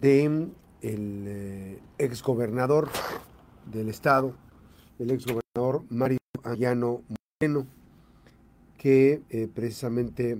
de 0.00 0.24
el 0.80 1.24
eh, 1.26 1.80
exgobernador 1.98 2.88
del 3.66 3.88
estado, 3.88 4.36
el 5.00 5.10
exgobernador 5.10 5.84
Mario 5.90 6.18
Anguiano 6.44 7.02
Moreno, 7.40 7.66
que 8.76 9.22
eh, 9.30 9.48
precisamente, 9.52 10.38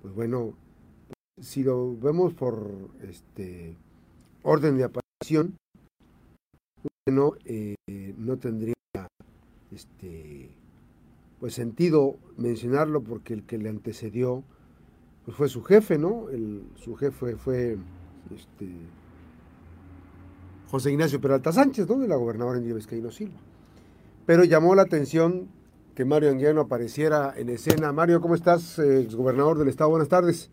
pues 0.00 0.12
bueno, 0.14 0.54
si 1.40 1.62
lo 1.62 1.96
vemos 1.96 2.34
por 2.34 2.90
este 3.02 3.76
orden 4.42 4.76
de 4.76 4.84
aparición, 4.84 5.56
no, 7.08 7.34
eh, 7.44 7.76
no 8.16 8.38
tendría 8.38 8.74
este 9.70 10.50
pues 11.38 11.54
sentido 11.54 12.16
mencionarlo 12.36 13.02
porque 13.02 13.34
el 13.34 13.44
que 13.44 13.58
le 13.58 13.68
antecedió 13.68 14.42
pues 15.24 15.36
fue 15.36 15.48
su 15.48 15.62
jefe, 15.62 15.98
¿no? 15.98 16.26
Su 16.76 16.96
jefe 16.96 17.36
fue 17.36 17.78
este, 18.30 18.68
José 20.70 20.90
Ignacio 20.90 21.20
Peralta 21.20 21.52
Sánchez, 21.52 21.88
¿no? 21.88 21.98
De 21.98 22.08
la 22.08 22.16
gobernadora 22.16 22.58
Indira 22.58 22.76
Vizcaíno 22.76 23.10
Silva. 23.10 23.38
Pero 24.24 24.44
llamó 24.44 24.74
la 24.74 24.82
atención 24.82 25.48
que 25.94 26.04
Mario 26.04 26.30
Anguiano 26.30 26.62
apareciera 26.62 27.34
en 27.36 27.50
escena. 27.50 27.92
Mario, 27.92 28.20
¿cómo 28.20 28.34
estás, 28.34 28.78
exgobernador 28.78 29.58
del 29.58 29.68
Estado? 29.68 29.90
Buenas 29.90 30.08
tardes. 30.08 30.50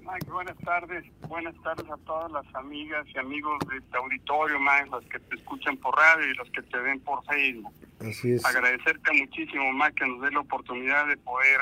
Mike, 0.00 0.30
buenas 0.30 0.56
tardes. 0.58 1.04
Buenas 1.28 1.54
tardes 1.62 1.90
a 1.90 1.96
todas 1.98 2.32
las 2.32 2.54
amigas 2.54 3.06
y 3.14 3.18
amigos 3.18 3.58
de 3.68 3.76
este 3.76 3.96
auditorio, 3.98 4.58
Mike, 4.58 4.90
los 4.90 5.04
que 5.04 5.18
te 5.18 5.36
escuchan 5.36 5.76
por 5.76 5.94
radio 5.94 6.30
y 6.30 6.34
los 6.34 6.50
que 6.50 6.62
te 6.62 6.78
ven 6.78 7.00
por 7.00 7.22
Facebook. 7.26 7.74
Así 8.00 8.32
es. 8.32 8.44
Agradecerte 8.44 9.12
muchísimo, 9.12 9.70
Mike, 9.74 9.94
que 9.96 10.06
nos 10.06 10.22
dé 10.22 10.30
la 10.30 10.40
oportunidad 10.40 11.06
de 11.08 11.16
poder 11.18 11.60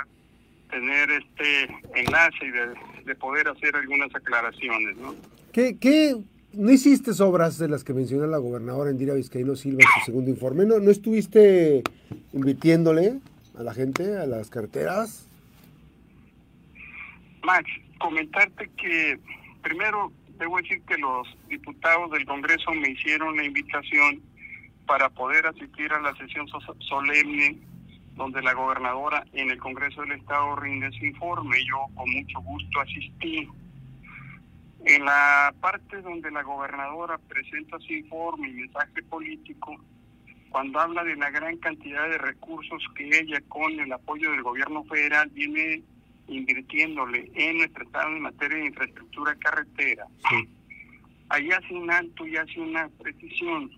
tener 0.70 1.10
este 1.10 1.64
enlace 1.94 2.44
y 2.44 2.50
de, 2.50 2.74
de 3.06 3.14
poder 3.14 3.48
hacer 3.48 3.74
algunas 3.74 4.14
aclaraciones, 4.14 4.96
¿no? 4.98 5.14
¿Qué, 5.52 5.78
qué, 5.78 6.16
no 6.52 6.70
hiciste 6.70 7.10
obras 7.22 7.58
de 7.58 7.68
las 7.68 7.84
que 7.84 7.94
menciona 7.94 8.26
la 8.26 8.38
gobernadora 8.38 8.90
Indira 8.90 9.14
Vizcaíno 9.14 9.56
Silva 9.56 9.82
en 9.82 10.00
su 10.00 10.06
segundo 10.06 10.30
informe? 10.30 10.66
¿No, 10.66 10.78
no 10.80 10.90
estuviste 10.90 11.82
invirtiéndole 12.32 13.20
a 13.58 13.62
la 13.62 13.72
gente, 13.72 14.18
a 14.18 14.26
las 14.26 14.50
carteras? 14.50 15.28
Max, 17.42 17.70
comentarte 17.98 18.68
que 18.76 19.18
primero 19.62 20.12
debo 20.38 20.58
decir 20.58 20.82
que 20.82 20.98
los 20.98 21.26
diputados 21.48 22.10
del 22.10 22.26
Congreso 22.26 22.72
me 22.72 22.90
hicieron 22.90 23.36
la 23.36 23.44
invitación 23.44 24.20
para 24.86 25.08
poder 25.08 25.46
asistir 25.46 25.92
a 25.92 26.00
la 26.00 26.14
sesión 26.16 26.46
solemne 26.80 27.58
donde 28.16 28.42
la 28.42 28.54
gobernadora 28.54 29.24
en 29.32 29.50
el 29.50 29.58
Congreso 29.58 30.02
del 30.02 30.12
Estado 30.12 30.56
rinde 30.56 30.90
su 30.92 31.04
informe. 31.06 31.56
Yo 31.66 31.86
con 31.94 32.10
mucho 32.10 32.40
gusto 32.40 32.80
asistí. 32.80 33.48
En 34.84 35.04
la 35.04 35.54
parte 35.60 36.00
donde 36.02 36.30
la 36.30 36.42
gobernadora 36.42 37.18
presenta 37.18 37.78
su 37.80 37.92
informe 37.92 38.48
y 38.48 38.52
mensaje 38.52 39.02
político, 39.02 39.76
cuando 40.50 40.80
habla 40.80 41.04
de 41.04 41.16
la 41.16 41.30
gran 41.30 41.56
cantidad 41.58 42.08
de 42.08 42.18
recursos 42.18 42.82
que 42.94 43.04
ella 43.18 43.40
con 43.48 43.78
el 43.78 43.92
apoyo 43.92 44.30
del 44.30 44.42
gobierno 44.42 44.84
federal 44.84 45.28
viene 45.30 45.82
invirtiéndole 46.28 47.30
en 47.34 47.58
nuestro 47.58 47.84
estado 47.84 48.08
en 48.08 48.22
materia 48.22 48.58
de 48.58 48.66
infraestructura 48.66 49.34
carretera, 49.36 50.06
sí. 50.28 50.48
ahí 51.28 51.50
hace 51.50 51.74
un 51.74 51.90
alto 51.90 52.26
y 52.26 52.36
hace 52.36 52.60
una 52.60 52.88
precisión 53.00 53.70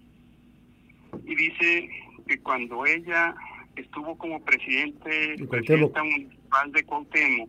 y 1.25 1.34
dice 1.34 1.91
que 2.27 2.39
cuando 2.41 2.86
ella 2.86 3.34
estuvo 3.79 4.17
como 4.19 4.41
presidente 4.45 5.37
presidenta 5.48 6.03
municipal 6.03 6.73
de 6.73 6.84
Cuauhtémoc, 6.84 7.48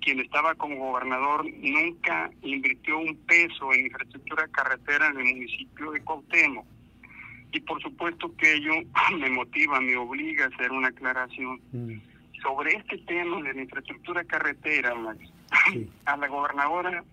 quien 0.00 0.20
estaba 0.20 0.54
como 0.54 0.76
gobernador 0.76 1.44
nunca 1.60 2.30
invirtió 2.42 2.98
un 2.98 3.16
peso 3.26 3.72
en 3.72 3.86
infraestructura 3.86 4.48
carretera 4.48 5.08
en 5.08 5.18
el 5.18 5.34
municipio 5.34 5.90
de 5.92 6.00
Cuauhtémoc. 6.00 6.66
Y 7.52 7.60
por 7.60 7.82
supuesto 7.82 8.34
que 8.36 8.54
ello 8.54 8.72
me 9.18 9.30
motiva, 9.30 9.80
me 9.80 9.96
obliga 9.96 10.44
a 10.44 10.48
hacer 10.48 10.72
una 10.72 10.88
aclaración. 10.88 11.60
Mm. 11.72 12.00
Sobre 12.42 12.72
este 12.72 12.96
tema 12.98 13.42
de 13.42 13.52
la 13.52 13.62
infraestructura 13.62 14.24
carretera, 14.24 14.94
Max, 14.94 15.18
sí. 15.70 15.90
a 16.06 16.16
la 16.16 16.28
gobernadora, 16.28 17.04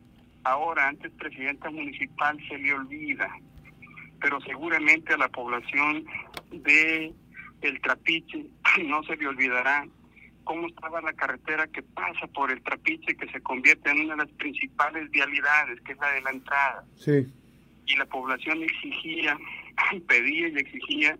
ahora 0.44 0.88
antes 0.88 1.11
presidenta 1.13 1.69
municipal, 1.69 2.38
se 2.47 2.57
le 2.57 2.73
olvida, 2.73 3.29
pero 4.21 4.39
seguramente 4.41 5.13
a 5.13 5.17
la 5.17 5.27
población 5.27 6.05
de 6.51 7.13
el 7.62 7.81
Trapiche 7.81 8.45
no 8.85 9.03
se 9.03 9.16
le 9.18 9.28
olvidará 9.28 9.88
cómo 10.44 10.68
estaba 10.68 11.01
la 11.01 11.13
carretera 11.13 11.68
que 11.68 11.84
pasa 11.84 12.25
por 12.28 12.51
el 12.51 12.62
Trapiche, 12.62 13.16
que 13.16 13.29
se 13.29 13.41
convierte 13.41 13.90
en 13.90 14.01
una 14.01 14.16
de 14.16 14.25
las 14.25 14.34
principales 14.35 15.09
vialidades, 15.12 15.81
que 15.81 15.91
es 15.91 15.97
la 15.97 16.12
de 16.12 16.22
la 16.22 16.29
entrada. 16.31 16.85
Sí. 16.95 17.28
Y 17.85 17.95
la 17.97 18.06
población 18.06 18.63
exigía, 18.63 19.38
pedía 20.07 20.47
y 20.47 20.56
exigía 20.56 21.18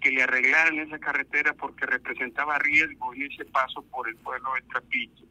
que 0.00 0.10
le 0.10 0.22
arreglaran 0.22 0.78
esa 0.78 0.98
carretera 0.98 1.54
porque 1.54 1.86
representaba 1.86 2.58
riesgo 2.58 3.14
en 3.14 3.22
ese 3.22 3.44
paso 3.46 3.82
por 3.90 4.08
el 4.08 4.16
pueblo 4.16 4.54
de 4.54 4.62
Trapiche. 4.62 5.24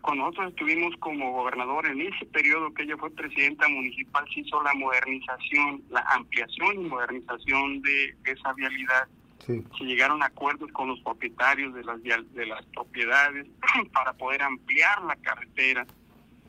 Cuando 0.00 0.24
nosotros 0.24 0.50
estuvimos 0.50 0.94
como 0.98 1.32
gobernador 1.32 1.86
en 1.86 2.00
ese 2.00 2.24
periodo 2.26 2.72
que 2.72 2.84
ella 2.84 2.96
fue 2.96 3.10
presidenta 3.10 3.68
municipal, 3.68 4.24
se 4.32 4.40
hizo 4.40 4.62
la 4.62 4.72
modernización, 4.74 5.82
la 5.90 6.00
ampliación 6.14 6.74
y 6.74 6.88
modernización 6.88 7.82
de 7.82 8.14
esa 8.24 8.52
vialidad. 8.54 9.08
Sí. 9.46 9.64
Se 9.78 9.84
llegaron 9.84 10.22
a 10.22 10.26
acuerdos 10.26 10.70
con 10.72 10.88
los 10.88 11.00
propietarios 11.00 11.74
de 11.74 11.84
las, 11.84 12.02
de 12.02 12.46
las 12.46 12.64
propiedades 12.66 13.46
para 13.92 14.12
poder 14.12 14.42
ampliar 14.42 15.02
la 15.04 15.16
carretera. 15.16 15.86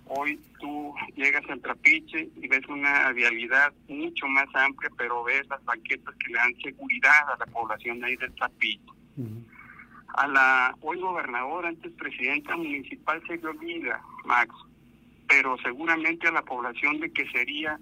Hoy 0.06 0.40
tú 0.60 0.94
llegas 1.16 1.44
al 1.50 1.62
Trapiche 1.62 2.30
y 2.36 2.48
ves 2.48 2.68
una 2.68 3.12
vialidad 3.14 3.72
mucho 3.88 4.28
más 4.28 4.48
amplia, 4.54 4.90
pero 4.98 5.24
ves 5.24 5.48
las 5.48 5.64
banquetas 5.64 6.14
que 6.16 6.34
le 6.34 6.38
dan 6.38 6.56
seguridad 6.62 7.30
a 7.34 7.38
la 7.38 7.46
población 7.46 8.04
ahí 8.04 8.18
del 8.18 8.34
Trapiche. 8.36 9.01
A 10.14 10.28
la 10.28 10.76
hoy 10.82 11.00
gobernadora, 11.00 11.70
antes 11.70 11.92
presidenta 11.94 12.56
municipal, 12.56 13.22
se 13.28 13.38
le 13.38 13.48
olvida, 13.48 14.02
Max, 14.26 14.54
pero 15.28 15.58
seguramente 15.60 16.28
a 16.28 16.32
la 16.32 16.42
población 16.42 17.00
de 17.00 17.12
que 17.12 17.30
sería 17.30 17.80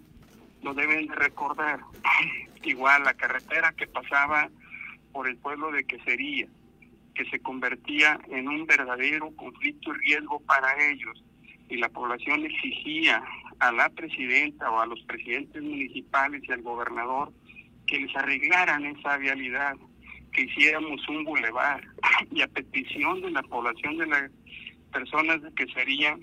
lo 0.62 0.74
deben 0.74 1.08
de 1.08 1.16
recordar. 1.16 1.80
Igual 2.64 3.04
la 3.04 3.14
carretera 3.14 3.74
que 3.74 3.88
pasaba 3.88 4.50
por 5.12 5.28
el 5.28 5.38
pueblo 5.38 5.72
de 5.72 5.86
Quesería, 5.86 6.48
que 7.16 7.26
se 7.26 7.40
convertía 7.40 8.20
en 8.28 8.48
un 8.48 8.66
verdadero 8.66 9.32
conflicto 9.36 9.92
y 9.92 9.98
riesgo 10.00 10.40
para 10.42 10.92
ellos. 10.92 11.24
Y 11.70 11.78
la 11.78 11.90
población 11.90 12.46
exigía 12.46 13.24
a 13.60 13.72
la 13.72 13.90
presidenta 13.90 14.70
o 14.72 14.80
a 14.80 14.86
los 14.86 15.02
presidentes 15.04 15.62
municipales 15.62 16.44
y 16.48 16.52
al 16.52 16.62
gobernador 16.62 17.32
que 17.86 18.00
les 18.00 18.16
arreglaran 18.16 18.86
esa 18.86 19.18
vialidad, 19.18 19.76
que 20.32 20.44
hiciéramos 20.44 21.08
un 21.10 21.24
bulevar. 21.24 21.84
Y 22.32 22.42
a 22.42 22.48
petición 22.48 23.22
de 23.22 23.32
la 23.32 23.42
población 23.44 23.98
de 23.98 24.06
las 24.06 24.32
personas 24.92 25.42
de 25.42 25.54
Quesería, 25.54 26.18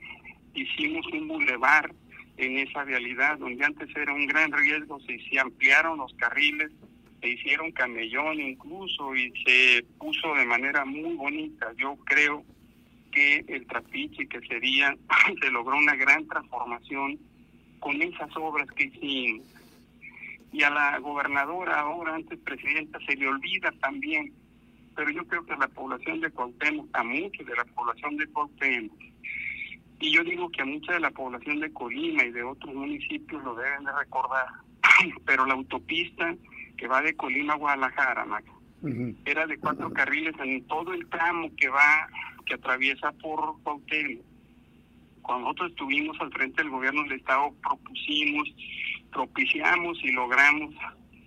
hicimos 0.55 1.07
un 1.13 1.29
bulevar 1.29 1.93
en 2.37 2.59
esa 2.59 2.85
vialidad, 2.85 3.39
donde 3.39 3.65
antes 3.65 3.89
era 3.97 4.13
un 4.13 4.27
gran 4.27 4.53
riesgo, 4.53 5.01
se, 5.01 5.19
se 5.29 5.39
ampliaron 5.39 5.99
los 5.99 6.13
carriles 6.15 6.71
se 7.21 7.29
hicieron 7.29 7.73
camellón 7.73 8.41
incluso 8.41 9.15
y 9.15 9.33
se 9.45 9.85
puso 9.99 10.35
de 10.35 10.45
manera 10.45 10.85
muy 10.85 11.15
bonita. 11.15 11.73
Yo 11.77 11.97
creo 12.05 12.45
que 13.11 13.45
el 13.49 13.67
trapiche 13.67 14.29
que 14.29 14.41
sería, 14.47 14.97
se 15.41 15.51
logró 15.51 15.77
una 15.77 15.97
gran 15.97 16.27
transformación 16.27 17.19
con 17.81 18.01
esas 18.03 18.31
obras 18.37 18.69
que 18.73 18.85
hicimos. 18.85 19.47
Y 20.57 20.63
a 20.63 20.71
la 20.71 20.99
gobernadora, 21.01 21.81
ahora 21.81 22.15
antes 22.15 22.39
presidenta, 22.39 22.99
se 23.07 23.15
le 23.15 23.29
olvida 23.29 23.71
también, 23.73 24.33
pero 24.95 25.11
yo 25.11 25.23
creo 25.27 25.45
que 25.45 25.53
a 25.53 25.59
la 25.59 25.69
población 25.69 26.23
de 26.23 26.31
Cuauhtémoc, 26.31 26.89
a 26.97 27.05
mucha 27.05 27.45
de 27.45 27.55
la 27.55 27.65
población 27.67 28.17
de 28.17 28.27
Cuauhtémoc, 28.29 28.99
y 30.01 30.11
yo 30.13 30.25
digo 30.25 30.49
que 30.49 30.63
a 30.63 30.65
mucha 30.65 30.95
de 30.95 31.01
la 31.01 31.11
población 31.11 31.61
de 31.61 31.71
Colima 31.75 32.25
y 32.25 32.31
de 32.31 32.43
otros 32.43 32.75
municipios 32.75 33.45
lo 33.45 33.55
deben 33.55 33.85
de 33.85 33.93
recordar, 33.93 34.47
pero 35.27 35.45
la 35.45 35.53
autopista 35.53 36.35
que 36.79 36.89
va 36.89 37.03
de 37.03 37.15
Colima 37.15 37.53
a 37.53 37.57
Guadalajara. 37.57 38.25
Uh 38.25 38.89
-huh. 38.89 39.15
Era 39.27 39.47
de 39.47 39.59
cuatro 39.59 39.93
carriles 39.93 40.35
en 40.43 40.67
todo 40.69 40.95
el 40.95 41.07
tramo 41.11 41.51
que 41.59 41.69
va, 41.69 42.09
que 42.47 42.55
atraviesa 42.55 43.13
por 43.13 43.61
Cuauhtémoc. 43.63 44.25
Cuando 45.21 45.49
nosotros 45.49 45.73
estuvimos 45.73 46.19
al 46.19 46.33
frente 46.33 46.63
del 46.63 46.71
gobierno 46.71 47.03
del 47.03 47.21
Estado, 47.21 47.53
propusimos, 47.61 48.49
propiciamos 49.17 49.99
y 50.03 50.13
logramos 50.13 50.75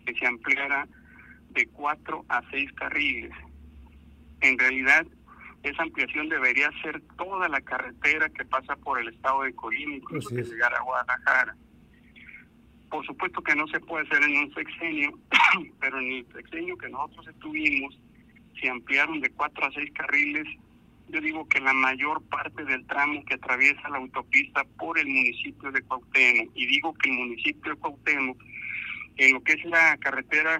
que 0.05 0.13
se 0.13 0.27
ampliara 0.27 0.87
de 1.49 1.65
cuatro 1.69 2.23
a 2.29 2.43
seis 2.51 2.71
carriles. 2.73 3.31
En 4.41 4.59
realidad, 4.59 5.07
esa 5.63 5.81
ampliación 5.81 6.29
debería 6.29 6.69
ser 6.83 7.01
toda 7.17 7.49
la 7.49 7.59
carretera 7.61 8.29
que 8.29 8.45
pasa 8.45 8.75
por 8.75 8.99
el 8.99 9.07
estado 9.07 9.41
de 9.41 9.55
Colima, 9.55 9.95
incluso 9.95 10.29
que 10.29 10.43
llegar 10.43 10.71
a 10.75 10.81
Guadalajara. 10.81 11.55
Por 12.91 13.03
supuesto 13.07 13.41
que 13.41 13.55
no 13.55 13.67
se 13.69 13.79
puede 13.79 14.05
hacer 14.05 14.21
en 14.21 14.37
un 14.37 14.53
sexenio, 14.53 15.17
pero 15.79 15.99
en 15.99 16.11
el 16.11 16.27
sexenio 16.31 16.77
que 16.77 16.89
nosotros 16.89 17.27
estuvimos, 17.27 17.99
se 18.61 18.69
ampliaron 18.69 19.19
de 19.19 19.31
cuatro 19.31 19.65
a 19.65 19.71
seis 19.71 19.91
carriles 19.93 20.47
yo 21.11 21.21
digo 21.21 21.47
que 21.47 21.59
la 21.59 21.73
mayor 21.73 22.21
parte 22.29 22.63
del 22.65 22.85
tramo 22.85 23.23
que 23.25 23.35
atraviesa 23.35 23.89
la 23.89 23.97
autopista 23.97 24.63
por 24.77 24.99
el 24.99 25.07
municipio 25.07 25.71
de 25.71 25.81
Cuauhtémoc, 25.81 26.51
y 26.55 26.67
digo 26.67 26.93
que 26.93 27.09
el 27.09 27.15
municipio 27.15 27.73
de 27.73 27.79
Cuauhtémoc, 27.79 28.37
en 29.17 29.33
lo 29.33 29.43
que 29.43 29.53
es 29.53 29.65
la 29.65 29.97
carretera, 29.97 30.59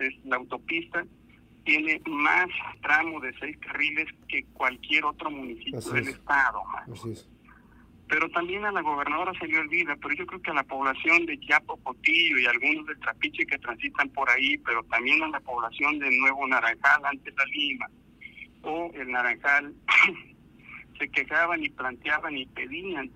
es 0.00 0.14
la 0.24 0.36
autopista, 0.36 1.04
tiene 1.64 2.00
más 2.06 2.48
tramo 2.82 3.20
de 3.20 3.34
seis 3.38 3.56
carriles 3.58 4.06
que 4.28 4.44
cualquier 4.52 5.04
otro 5.04 5.30
municipio 5.30 5.80
del 5.80 6.08
estado. 6.08 6.62
Pero 8.08 8.30
también 8.30 8.64
a 8.64 8.72
la 8.72 8.80
gobernadora 8.80 9.32
se 9.38 9.46
le 9.46 9.58
olvida, 9.58 9.94
pero 10.00 10.14
yo 10.14 10.26
creo 10.26 10.40
que 10.40 10.50
a 10.50 10.54
la 10.54 10.62
población 10.62 11.26
de 11.26 11.36
Yapocotillo 11.38 12.38
y 12.38 12.46
algunos 12.46 12.86
de 12.86 12.94
Trapiche 12.96 13.44
que 13.44 13.58
transitan 13.58 14.08
por 14.10 14.30
ahí, 14.30 14.56
pero 14.58 14.82
también 14.84 15.22
a 15.22 15.28
la 15.28 15.40
población 15.40 15.98
de 15.98 16.10
Nuevo 16.18 16.46
Naranjal, 16.46 17.04
antes 17.04 17.34
la 17.36 17.44
Lima, 17.44 17.86
o 18.62 18.90
el 18.94 19.10
Naranjal, 19.10 19.74
se 20.98 21.08
quejaban 21.10 21.62
y 21.62 21.68
planteaban 21.70 22.36
y 22.36 22.46
pedían 22.46 23.10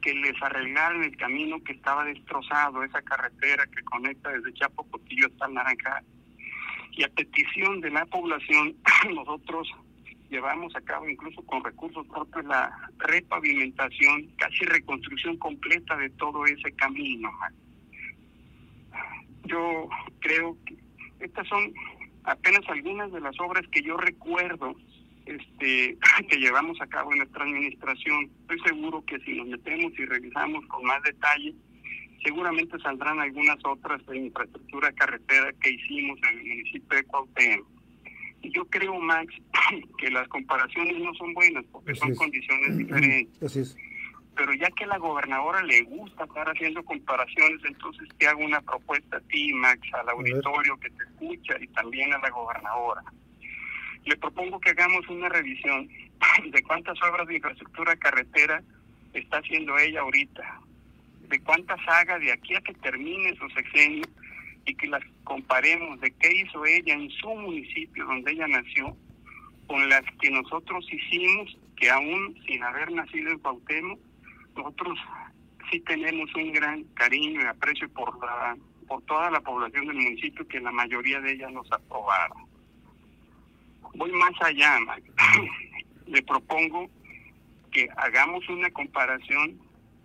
que 0.00 0.14
les 0.14 0.42
arreglaran 0.42 1.04
el 1.04 1.16
camino 1.16 1.62
que 1.62 1.72
estaba 1.72 2.04
destrozado, 2.04 2.82
esa 2.82 3.00
carretera 3.02 3.66
que 3.66 3.82
conecta 3.84 4.30
desde 4.30 4.52
Chapocotillo 4.54 5.28
hasta 5.28 5.46
el 5.46 5.54
Naranjal. 5.54 6.04
Y 6.92 7.04
a 7.04 7.08
petición 7.08 7.80
de 7.80 7.90
la 7.90 8.04
población, 8.06 8.74
nosotros 9.14 9.68
llevamos 10.28 10.74
a 10.74 10.80
cabo 10.80 11.08
incluso 11.08 11.42
con 11.42 11.62
recursos 11.62 12.06
propios 12.06 12.44
la 12.46 12.70
repavimentación, 12.98 14.26
casi 14.38 14.64
reconstrucción 14.64 15.36
completa 15.36 15.96
de 15.96 16.10
todo 16.10 16.46
ese 16.46 16.72
camino. 16.72 17.30
Yo 19.44 19.88
creo 20.20 20.56
que 20.64 20.76
estas 21.20 21.46
son 21.48 21.72
apenas 22.24 22.62
algunas 22.68 23.12
de 23.12 23.20
las 23.20 23.38
obras 23.40 23.66
que 23.68 23.82
yo 23.82 23.96
recuerdo 23.96 24.74
este, 25.26 25.96
que 26.28 26.36
llevamos 26.36 26.80
a 26.80 26.86
cabo 26.86 27.12
en 27.12 27.18
nuestra 27.18 27.44
administración. 27.44 28.30
Estoy 28.42 28.60
seguro 28.60 29.04
que 29.04 29.18
si 29.20 29.34
nos 29.34 29.48
metemos 29.48 29.92
y 29.98 30.04
revisamos 30.04 30.64
con 30.66 30.84
más 30.84 31.02
detalle, 31.02 31.54
seguramente 32.24 32.78
saldrán 32.80 33.20
algunas 33.20 33.58
otras 33.64 34.04
de 34.06 34.18
infraestructura 34.18 34.92
carretera 34.92 35.52
que 35.60 35.70
hicimos 35.70 36.18
en 36.30 36.38
el 36.38 36.46
municipio 36.46 36.96
de 36.96 37.04
Cuauhtémoc. 37.04 37.66
Y 38.42 38.50
yo 38.50 38.64
creo, 38.66 38.98
Max, 38.98 39.32
que 39.98 40.10
las 40.10 40.26
comparaciones 40.28 40.98
no 40.98 41.14
son 41.14 41.32
buenas 41.34 41.64
porque 41.70 41.94
son 41.94 42.14
condiciones 42.14 42.76
diferentes. 42.76 43.76
Pero 44.34 44.54
ya 44.54 44.70
que 44.70 44.84
a 44.84 44.88
la 44.88 44.98
gobernadora 44.98 45.62
le 45.62 45.82
gusta 45.82 46.24
estar 46.24 46.48
haciendo 46.48 46.82
comparaciones, 46.84 47.60
entonces 47.64 48.08
te 48.18 48.26
hago 48.26 48.44
una 48.44 48.60
propuesta 48.62 49.18
a 49.18 49.20
ti, 49.20 49.52
Max, 49.52 49.80
al 49.92 50.08
auditorio 50.08 50.78
que 50.78 50.90
te 50.90 51.04
escucha 51.04 51.56
y 51.60 51.66
también 51.68 52.12
a 52.14 52.18
la 52.18 52.30
gobernadora. 52.30 53.02
Le 54.04 54.16
propongo 54.16 54.58
que 54.58 54.70
hagamos 54.70 55.06
una 55.08 55.28
revisión 55.28 55.88
de 56.50 56.62
cuántas 56.62 57.00
obras 57.02 57.26
de 57.28 57.36
infraestructura 57.36 57.96
carretera 57.96 58.62
está 59.12 59.38
haciendo 59.38 59.78
ella 59.78 60.00
ahorita, 60.00 60.60
de 61.28 61.40
cuántas 61.40 61.80
haga 61.86 62.18
de 62.18 62.32
aquí 62.32 62.54
a 62.54 62.60
que 62.62 62.74
termine 62.74 63.36
su 63.36 63.48
sexenio 63.50 64.04
y 64.64 64.74
que 64.74 64.86
las 64.86 65.02
comparemos 65.24 66.00
de 66.00 66.10
qué 66.12 66.32
hizo 66.32 66.64
ella 66.64 66.94
en 66.94 67.10
su 67.10 67.28
municipio 67.28 68.06
donde 68.06 68.32
ella 68.32 68.46
nació 68.48 68.96
con 69.66 69.88
las 69.88 70.02
que 70.20 70.30
nosotros 70.30 70.84
hicimos, 70.92 71.56
que 71.76 71.90
aún 71.90 72.38
sin 72.46 72.62
haber 72.62 72.92
nacido 72.92 73.30
en 73.30 73.38
Cuauhtémoc, 73.38 73.98
nosotros 74.56 74.98
sí 75.70 75.80
tenemos 75.80 76.34
un 76.34 76.52
gran 76.52 76.84
cariño 76.94 77.42
y 77.42 77.46
aprecio 77.46 77.88
por 77.90 78.18
la 78.20 78.56
por 78.86 79.02
toda 79.04 79.30
la 79.30 79.40
población 79.40 79.86
del 79.86 79.96
municipio 79.96 80.46
que 80.48 80.60
la 80.60 80.70
mayoría 80.70 81.20
de 81.20 81.32
ellas 81.32 81.50
nos 81.50 81.70
aprobaron. 81.72 82.46
Voy 83.94 84.12
más 84.12 84.32
allá, 84.42 84.78
le 86.06 86.22
propongo 86.22 86.90
que 87.70 87.88
hagamos 87.96 88.46
una 88.48 88.70
comparación 88.70 89.58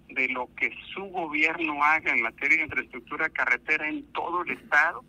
de 0.10 0.30
lo 0.30 0.50
que 0.56 0.72
su 0.94 1.04
gobierno 1.06 1.84
haga 1.84 2.14
en 2.14 2.22
materia 2.22 2.58
de 2.58 2.64
infraestructura 2.64 3.30
carretera 3.30 3.90
en 3.90 4.06
todo 4.14 4.44
el 4.44 4.52
estado 4.52 5.04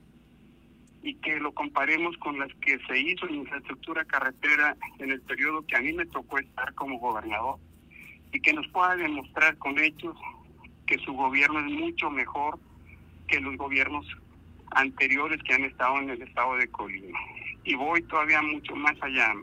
y 1.02 1.14
que 1.14 1.38
lo 1.38 1.52
comparemos 1.52 2.16
con 2.18 2.38
las 2.38 2.52
que 2.54 2.78
se 2.88 2.98
hizo 2.98 3.28
en 3.28 3.36
infraestructura 3.36 4.04
carretera 4.04 4.76
en 4.98 5.12
el 5.12 5.20
periodo 5.22 5.64
que 5.66 5.76
a 5.76 5.80
mí 5.80 5.92
me 5.92 6.06
tocó 6.06 6.38
estar 6.38 6.74
como 6.74 6.98
gobernador 6.98 7.60
y 8.32 8.40
que 8.40 8.52
nos 8.52 8.66
pueda 8.68 8.96
demostrar 8.96 9.56
con 9.58 9.78
hechos 9.78 10.16
que 10.86 10.98
su 10.98 11.12
gobierno 11.12 11.60
es 11.60 11.66
mucho 11.66 12.10
mejor 12.10 12.58
que 13.26 13.40
los 13.40 13.56
gobiernos 13.56 14.06
anteriores 14.70 15.42
que 15.42 15.54
han 15.54 15.64
estado 15.64 15.98
en 15.98 16.10
el 16.10 16.22
estado 16.22 16.56
de 16.56 16.68
Colima. 16.68 17.18
Y 17.64 17.74
voy 17.74 18.02
todavía 18.02 18.42
mucho 18.42 18.74
más 18.74 18.94
allá. 19.02 19.34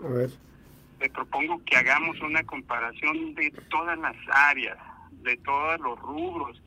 Le 1.00 1.10
propongo 1.10 1.62
que 1.66 1.78
hagamos 1.78 2.20
una 2.22 2.44
comparación 2.44 3.36
de 3.36 3.52
todas 3.70 3.98
las 4.00 4.16
áreas, 4.32 4.78
de 5.24 5.38
todos 5.38 5.80
los 5.80 6.00
rubros 6.00 6.62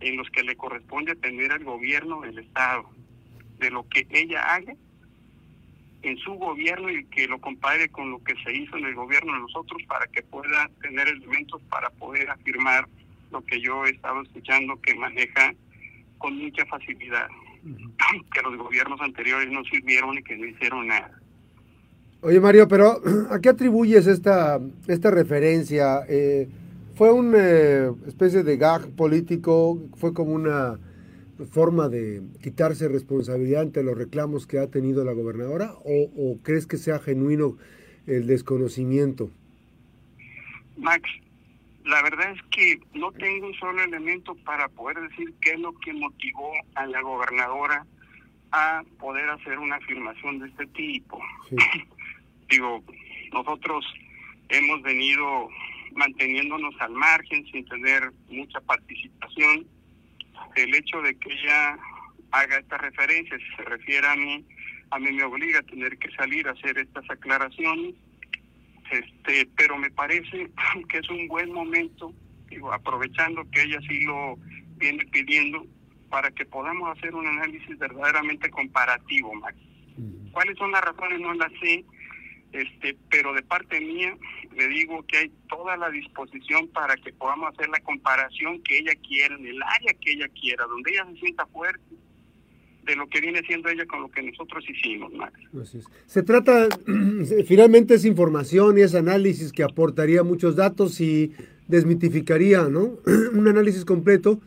en 0.00 0.16
los 0.16 0.28
que 0.30 0.42
le 0.42 0.56
corresponde 0.56 1.12
atender 1.12 1.52
al 1.52 1.64
gobierno 1.64 2.20
del 2.20 2.38
Estado, 2.38 2.88
de 3.58 3.70
lo 3.70 3.88
que 3.88 4.06
ella 4.10 4.54
haga 4.54 4.74
en 6.02 6.16
su 6.18 6.34
gobierno 6.34 6.90
y 6.90 7.04
que 7.06 7.26
lo 7.26 7.40
compare 7.40 7.88
con 7.88 8.10
lo 8.10 8.22
que 8.22 8.34
se 8.44 8.52
hizo 8.52 8.76
en 8.76 8.86
el 8.86 8.94
gobierno 8.94 9.34
de 9.34 9.40
nosotros 9.40 9.82
para 9.88 10.06
que 10.06 10.22
pueda 10.22 10.70
tener 10.80 11.08
elementos 11.08 11.60
para 11.68 11.90
poder 11.90 12.30
afirmar 12.30 12.86
lo 13.32 13.44
que 13.44 13.60
yo 13.60 13.84
he 13.84 13.90
estado 13.90 14.22
escuchando 14.22 14.80
que 14.80 14.94
maneja 14.94 15.52
con 16.18 16.36
mucha 16.36 16.64
facilidad, 16.66 17.28
que 18.32 18.42
los 18.42 18.56
gobiernos 18.56 19.00
anteriores 19.00 19.50
no 19.50 19.62
sirvieron 19.64 20.16
y 20.18 20.22
que 20.22 20.36
no 20.36 20.46
hicieron 20.46 20.86
nada. 20.86 21.10
Oye 22.20 22.40
Mario, 22.40 22.68
pero 22.68 23.00
¿a 23.30 23.40
qué 23.40 23.50
atribuyes 23.50 24.06
esta, 24.06 24.60
esta 24.86 25.10
referencia? 25.10 26.00
Eh, 26.08 26.48
¿Fue 26.94 27.12
una 27.12 27.38
eh, 27.38 27.90
especie 28.06 28.42
de 28.42 28.56
gag 28.56 28.90
político? 28.96 29.78
¿Fue 29.96 30.12
como 30.12 30.32
una 30.32 30.78
forma 31.46 31.88
de 31.88 32.22
quitarse 32.42 32.88
responsabilidad 32.88 33.62
ante 33.62 33.82
los 33.82 33.96
reclamos 33.96 34.46
que 34.46 34.58
ha 34.58 34.70
tenido 34.70 35.04
la 35.04 35.12
gobernadora? 35.12 35.74
¿O, 35.84 36.38
crees 36.42 36.66
que 36.66 36.76
sea 36.76 36.98
genuino 36.98 37.56
el 38.06 38.26
desconocimiento? 38.26 39.30
Max, 40.76 41.08
la 41.84 42.02
verdad 42.02 42.32
es 42.32 42.42
que 42.50 42.80
no 42.94 43.12
tengo 43.12 43.46
un 43.46 43.54
solo 43.54 43.82
elemento 43.82 44.34
para 44.44 44.68
poder 44.68 45.00
decir 45.08 45.34
qué 45.40 45.52
es 45.52 45.60
lo 45.60 45.72
que 45.72 45.92
motivó 45.92 46.52
a 46.74 46.86
la 46.86 47.00
gobernadora 47.02 47.86
a 48.52 48.82
poder 48.98 49.28
hacer 49.30 49.58
una 49.58 49.76
afirmación 49.76 50.38
de 50.38 50.48
este 50.48 50.66
tipo. 50.68 51.20
Digo, 52.50 52.82
nosotros 53.32 53.84
hemos 54.48 54.82
venido 54.82 55.48
manteniéndonos 55.94 56.74
al 56.80 56.92
margen 56.92 57.44
sin 57.46 57.64
tener 57.66 58.10
mucha 58.28 58.60
participación. 58.60 59.66
El 60.62 60.74
hecho 60.74 61.00
de 61.02 61.14
que 61.16 61.32
ella 61.32 61.78
haga 62.32 62.58
esta 62.58 62.78
referencia, 62.78 63.38
si 63.38 63.56
se 63.56 63.62
refiere 63.62 64.06
a 64.06 64.16
mí, 64.16 64.44
a 64.90 64.98
mí 64.98 65.12
me 65.12 65.24
obliga 65.24 65.60
a 65.60 65.62
tener 65.62 65.96
que 65.98 66.10
salir 66.12 66.48
a 66.48 66.52
hacer 66.52 66.78
estas 66.78 67.08
aclaraciones, 67.10 67.94
este, 68.90 69.48
pero 69.56 69.76
me 69.76 69.90
parece 69.90 70.50
que 70.88 70.98
es 70.98 71.08
un 71.10 71.28
buen 71.28 71.52
momento, 71.52 72.12
digo, 72.48 72.72
aprovechando 72.72 73.48
que 73.50 73.62
ella 73.62 73.80
sí 73.88 74.00
lo 74.04 74.36
viene 74.76 75.04
pidiendo, 75.06 75.66
para 76.08 76.30
que 76.30 76.46
podamos 76.46 76.96
hacer 76.96 77.14
un 77.14 77.26
análisis 77.26 77.78
verdaderamente 77.78 78.50
comparativo, 78.50 79.34
Max. 79.34 79.56
¿Cuáles 80.32 80.56
son 80.56 80.70
las 80.70 80.80
razones? 80.82 81.20
No 81.20 81.34
las 81.34 81.52
sé, 81.60 81.84
este, 82.52 82.96
pero 83.10 83.34
de 83.34 83.42
parte 83.42 83.80
mía 83.80 84.16
le 84.56 84.68
digo 84.68 85.04
que 85.06 85.18
hay 85.18 85.32
toda 85.48 85.76
la 85.76 85.90
disposición 85.90 86.68
para 86.68 86.96
que 86.96 87.12
podamos 87.12 87.52
hacer 87.52 87.68
la 87.68 87.80
comparación 87.80 88.62
que 88.62 88.78
ella 88.78 88.94
quiera, 89.06 89.34
en 89.34 89.46
el 89.46 89.62
área 89.62 89.94
que 90.00 90.12
ella 90.12 90.28
quiera, 90.28 90.64
donde 90.66 90.90
ella 90.90 91.06
se 91.12 91.20
sienta 91.20 91.46
fuerte, 91.46 91.94
de 92.84 92.96
lo 92.96 93.06
que 93.08 93.20
viene 93.20 93.42
siendo 93.42 93.68
ella 93.68 93.84
con 93.86 94.00
lo 94.00 94.10
que 94.10 94.22
nosotros 94.22 94.64
hicimos, 94.68 95.12
Max. 95.12 95.38
Se 96.06 96.22
trata, 96.22 96.68
finalmente 97.46 97.94
es 97.94 98.06
información 98.06 98.78
y 98.78 98.80
es 98.80 98.94
análisis 98.94 99.52
que 99.52 99.62
aportaría 99.62 100.22
muchos 100.22 100.56
datos 100.56 101.00
y 101.00 101.34
desmitificaría, 101.66 102.62
¿no? 102.62 102.98
Un 103.34 103.46
análisis 103.46 103.84
completo 103.84 104.40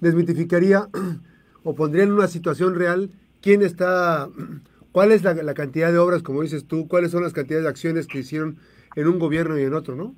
desmitificaría 0.00 0.88
o 1.64 1.74
pondría 1.74 2.04
en 2.04 2.12
una 2.12 2.28
situación 2.28 2.76
real 2.76 3.10
quién 3.42 3.62
está 3.62 4.28
¿Cuál 4.92 5.12
es 5.12 5.22
la, 5.22 5.54
cantidad 5.54 5.92
de 5.92 5.98
obras, 5.98 6.22
como 6.22 6.42
dices 6.42 6.66
tú? 6.66 6.88
¿Cuáles 6.88 7.10
son 7.10 7.22
las 7.22 7.32
cantidades 7.32 7.64
de 7.64 7.70
acciones 7.70 8.06
que 8.06 8.18
hicieron 8.18 8.58
en 8.96 9.06
un 9.06 9.18
gobierno 9.18 9.58
y 9.58 9.62
en 9.62 9.74
otro, 9.74 9.94
no? 9.94 10.14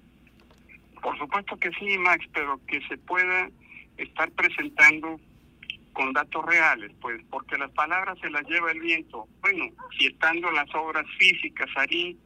Por 1.02 1.18
supuesto 1.18 1.56
que 1.56 1.70
sí, 1.78 1.98
Max, 1.98 2.24
pero 2.32 2.60
que 2.66 2.80
se 2.88 2.96
pueda 2.98 3.50
estar 3.96 4.30
presentando 4.32 5.18
con 5.92 6.12
datos 6.12 6.44
reales, 6.46 6.92
pues, 7.00 7.20
porque 7.30 7.58
las 7.58 7.70
palabras 7.72 8.18
se 8.20 8.30
las 8.30 8.46
lleva 8.48 8.70
el 8.70 8.80
viento. 8.80 9.26
Bueno, 9.40 9.66
si 9.98 10.06
estando 10.06 10.50
las 10.52 10.72
obras 10.74 11.04
físicas 11.18 11.68
ahí, 11.76 12.16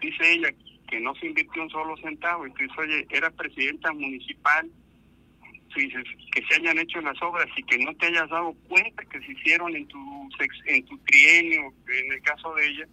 dice 0.00 0.32
ella 0.32 0.50
que 0.88 1.00
no 1.00 1.14
se 1.14 1.26
invirtió 1.26 1.62
un 1.62 1.70
solo 1.70 1.96
centavo, 1.96 2.44
dices, 2.44 2.68
oye, 2.78 3.06
era 3.10 3.30
presidenta 3.30 3.92
municipal 3.92 4.70
que 5.74 6.42
se 6.48 6.54
hayan 6.60 6.78
hecho 6.78 7.00
las 7.00 7.20
obras 7.22 7.46
y 7.56 7.62
que 7.64 7.78
no 7.78 7.94
te 7.94 8.06
hayas 8.06 8.28
dado 8.28 8.54
cuenta 8.68 9.04
que 9.04 9.20
se 9.20 9.32
hicieron 9.32 9.74
en 9.74 9.86
tu, 9.86 10.28
en 10.66 10.84
tu 10.84 10.98
trienio, 10.98 11.72
en 11.88 12.12
el 12.12 12.22
caso 12.22 12.54
de 12.54 12.66
ella, 12.68 12.88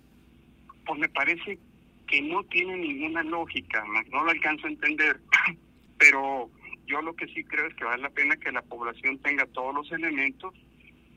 pues 0.85 0.99
me 0.99 1.09
parece 1.09 1.59
que 2.07 2.21
no 2.21 2.43
tiene 2.45 2.77
ninguna 2.77 3.23
lógica, 3.23 3.83
no 4.11 4.23
lo 4.23 4.31
alcanzo 4.31 4.67
a 4.67 4.71
entender, 4.71 5.19
pero 5.97 6.49
yo 6.87 7.01
lo 7.01 7.15
que 7.15 7.27
sí 7.27 7.43
creo 7.43 7.67
es 7.67 7.75
que 7.75 7.85
vale 7.85 8.01
la 8.01 8.09
pena 8.09 8.35
que 8.37 8.51
la 8.51 8.63
población 8.63 9.19
tenga 9.19 9.45
todos 9.47 9.75
los 9.75 9.91
elementos 9.91 10.53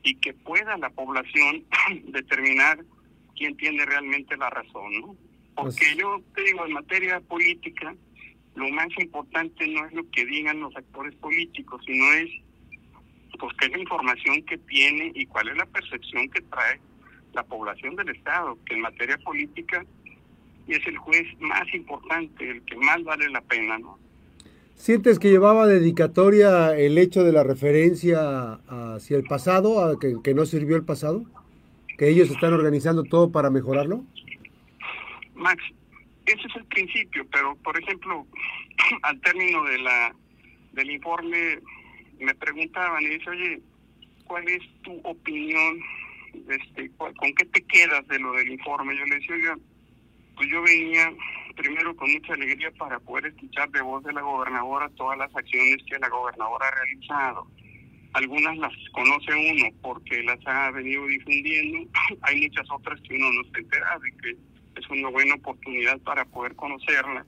y 0.03 0.15
que 0.15 0.33
pueda 0.33 0.77
la 0.77 0.89
población 0.91 1.65
determinar 2.05 2.79
quién 3.35 3.57
tiene 3.57 3.85
realmente 3.85 4.37
la 4.37 4.49
razón, 4.49 5.01
¿no? 5.01 5.15
Porque 5.55 5.77
pues 5.77 5.97
yo 5.97 6.21
te 6.35 6.43
digo, 6.43 6.65
en 6.65 6.73
materia 6.73 7.19
política, 7.21 7.95
lo 8.55 8.69
más 8.69 8.87
importante 8.99 9.67
no 9.67 9.85
es 9.85 9.93
lo 9.93 10.09
que 10.11 10.25
digan 10.25 10.59
los 10.59 10.75
actores 10.75 11.15
políticos, 11.15 11.81
sino 11.85 12.05
es 12.13 12.29
pues 13.39 13.55
qué 13.57 13.65
es 13.65 13.71
la 13.71 13.79
información 13.79 14.43
que 14.43 14.57
tiene 14.57 15.11
y 15.15 15.25
cuál 15.25 15.49
es 15.49 15.57
la 15.57 15.65
percepción 15.65 16.29
que 16.29 16.41
trae 16.41 16.79
la 17.33 17.43
población 17.43 17.95
del 17.95 18.09
Estado, 18.09 18.57
que 18.65 18.75
en 18.75 18.81
materia 18.81 19.17
política 19.17 19.83
es 20.67 20.85
el 20.87 20.97
juez 20.97 21.25
más 21.39 21.73
importante, 21.73 22.49
el 22.49 22.61
que 22.63 22.75
más 22.77 23.03
vale 23.03 23.29
la 23.29 23.41
pena, 23.41 23.77
¿no? 23.79 23.97
¿Sientes 24.75 25.19
que 25.19 25.29
llevaba 25.29 25.67
dedicatoria 25.67 26.77
el 26.77 26.97
hecho 26.97 27.23
de 27.23 27.31
la 27.31 27.43
referencia 27.43 28.53
hacia 28.67 29.17
el 29.17 29.23
pasado, 29.23 29.83
a 29.83 29.99
que, 29.99 30.15
que 30.23 30.33
no 30.33 30.45
sirvió 30.45 30.75
el 30.75 30.83
pasado? 30.83 31.25
¿Que 31.97 32.09
ellos 32.09 32.29
están 32.29 32.53
organizando 32.53 33.03
todo 33.03 33.31
para 33.31 33.49
mejorarlo? 33.49 34.03
Max, 35.35 35.63
ese 36.25 36.47
es 36.47 36.55
el 36.55 36.65
principio, 36.65 37.25
pero 37.31 37.55
por 37.57 37.77
ejemplo, 37.79 38.25
al 39.03 39.19
término 39.21 39.63
de 39.65 39.77
la 39.79 40.15
del 40.73 40.91
informe 40.91 41.59
me 42.19 42.33
preguntaban 42.35 43.03
y 43.03 43.09
dice, 43.09 43.29
oye, 43.29 43.61
¿cuál 44.25 44.47
es 44.47 44.61
tu 44.81 44.99
opinión? 45.03 45.79
Este, 46.49 46.89
¿Con 46.97 47.33
qué 47.35 47.45
te 47.45 47.61
quedas 47.65 48.07
de 48.07 48.19
lo 48.19 48.33
del 48.33 48.51
informe? 48.51 48.97
Yo 48.97 49.05
le 49.05 49.15
decía, 49.15 49.35
oiga, 49.35 49.57
pues 50.35 50.49
yo 50.49 50.61
venía 50.61 51.11
primero 51.55 51.95
con 51.95 52.11
mucha 52.11 52.33
alegría 52.33 52.71
para 52.71 52.99
poder 52.99 53.27
escuchar 53.27 53.69
de 53.69 53.81
voz 53.81 54.03
de 54.03 54.13
la 54.13 54.21
gobernadora 54.21 54.89
todas 54.95 55.17
las 55.17 55.35
acciones 55.35 55.77
que 55.87 55.99
la 55.99 56.09
gobernadora 56.09 56.67
ha 56.67 56.71
realizado. 56.71 57.47
Algunas 58.13 58.57
las 58.57 58.73
conoce 58.91 59.33
uno 59.33 59.69
porque 59.81 60.23
las 60.23 60.39
ha 60.47 60.71
venido 60.71 61.05
difundiendo, 61.07 61.89
hay 62.21 62.41
muchas 62.41 62.69
otras 62.71 62.99
que 63.01 63.15
uno 63.15 63.31
no 63.31 63.43
se 63.51 63.59
entera 63.59 63.99
de 63.99 64.11
que 64.11 64.52
es 64.75 64.89
una 64.89 65.09
buena 65.09 65.35
oportunidad 65.35 65.99
para 65.99 66.25
poder 66.25 66.55
conocerla 66.55 67.25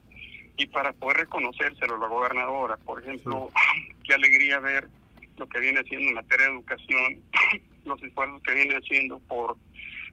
y 0.58 0.68
para 0.68 0.94
poder 0.94 1.18
reconocérselo 1.18 1.96
a 1.96 2.00
la 2.00 2.08
gobernadora. 2.08 2.78
Por 2.78 3.02
ejemplo, 3.02 3.52
qué 4.04 4.14
alegría 4.14 4.60
ver 4.60 4.88
lo 5.38 5.48
que 5.48 5.60
viene 5.60 5.80
haciendo 5.80 6.10
en 6.10 6.16
materia 6.16 6.48
de 6.48 6.54
educación, 6.54 7.22
los 7.86 8.02
esfuerzos 8.04 8.42
que 8.44 8.54
viene 8.54 8.76
haciendo 8.76 9.20
por 9.20 9.58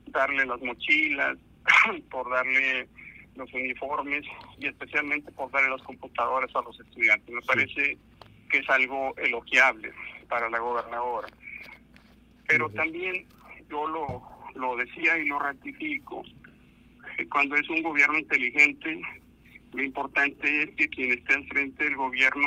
darle 0.07 0.45
las 0.47 0.61
mochilas, 0.61 1.39
por 2.11 2.31
darle 2.31 2.89
los 3.37 3.53
uniformes 3.55 4.27
y 4.59 4.67
especialmente 4.67 5.33
por 5.33 5.51
darle 5.51 5.71
las 5.71 5.83
computadoras 5.83 6.55
a 6.55 6.63
los 6.63 6.79
estudiantes. 6.79 7.35
Me 7.35 7.43
parece 7.43 7.97
que 8.51 8.59
es 8.59 8.69
algo 8.69 9.17
elogiable 9.17 9.93
para 10.29 10.51
la 10.51 10.59
gobernadora. 10.59 11.29
Pero 12.47 12.69
también 12.71 13.27
yo 13.71 13.87
lo, 13.87 14.23
lo 14.55 14.77
decía 14.77 15.17
y 15.17 15.27
lo 15.27 15.39
ratifico, 15.39 16.23
cuando 17.31 17.57
es 17.57 17.69
un 17.69 17.83
gobierno 17.83 18.19
inteligente, 18.19 19.01
lo 19.73 19.83
importante 19.83 20.63
es 20.63 20.71
que 20.77 20.89
quien 20.89 21.13
esté 21.13 21.35
al 21.35 21.47
frente 21.47 21.85
del 21.85 21.97
gobierno 21.97 22.47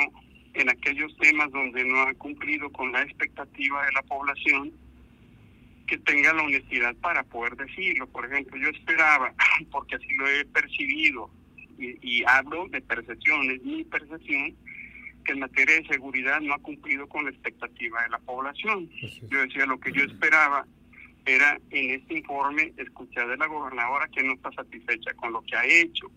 en 0.54 0.70
aquellos 0.70 1.14
temas 1.18 1.50
donde 1.50 1.84
no 1.84 2.00
ha 2.02 2.14
cumplido 2.14 2.70
con 2.70 2.92
la 2.92 3.02
expectativa 3.02 3.84
de 3.84 3.92
la 3.92 4.02
población, 4.02 4.72
que 5.86 5.98
tenga 5.98 6.32
la 6.32 6.42
honestidad 6.42 6.94
para 6.96 7.22
poder 7.24 7.56
decirlo. 7.56 8.06
Por 8.08 8.26
ejemplo, 8.26 8.56
yo 8.58 8.68
esperaba, 8.70 9.32
porque 9.70 9.96
así 9.96 10.14
lo 10.16 10.28
he 10.28 10.44
percibido, 10.46 11.30
y, 11.78 12.24
hablo 12.26 12.68
de 12.68 12.80
percepciones, 12.80 13.62
mi 13.62 13.84
percepción, 13.84 14.56
que 15.24 15.32
en 15.32 15.40
materia 15.40 15.76
de 15.76 15.86
seguridad 15.88 16.40
no 16.40 16.54
ha 16.54 16.58
cumplido 16.58 17.06
con 17.06 17.24
la 17.24 17.30
expectativa 17.30 18.02
de 18.02 18.08
la 18.10 18.18
población. 18.18 18.88
Yo 19.28 19.40
decía, 19.40 19.66
lo 19.66 19.78
que 19.78 19.92
yo 19.92 20.04
esperaba 20.04 20.66
era 21.26 21.58
en 21.70 21.90
este 21.90 22.18
informe 22.18 22.72
escuchar 22.76 23.28
de 23.28 23.36
la 23.36 23.46
gobernadora 23.46 24.08
que 24.08 24.22
no 24.22 24.34
está 24.34 24.52
satisfecha 24.52 25.12
con 25.14 25.32
lo 25.32 25.42
que 25.42 25.56
ha 25.56 25.66
hecho 25.66 26.10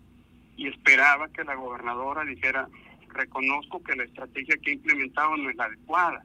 y 0.56 0.68
esperaba 0.68 1.28
que 1.28 1.42
la 1.42 1.56
gobernadora 1.56 2.24
dijera, 2.24 2.68
reconozco 3.08 3.82
que 3.82 3.96
la 3.96 4.04
estrategia 4.04 4.56
que 4.58 4.70
ha 4.70 4.74
implementado 4.74 5.36
no 5.36 5.50
es 5.50 5.56
la 5.56 5.64
adecuada. 5.64 6.24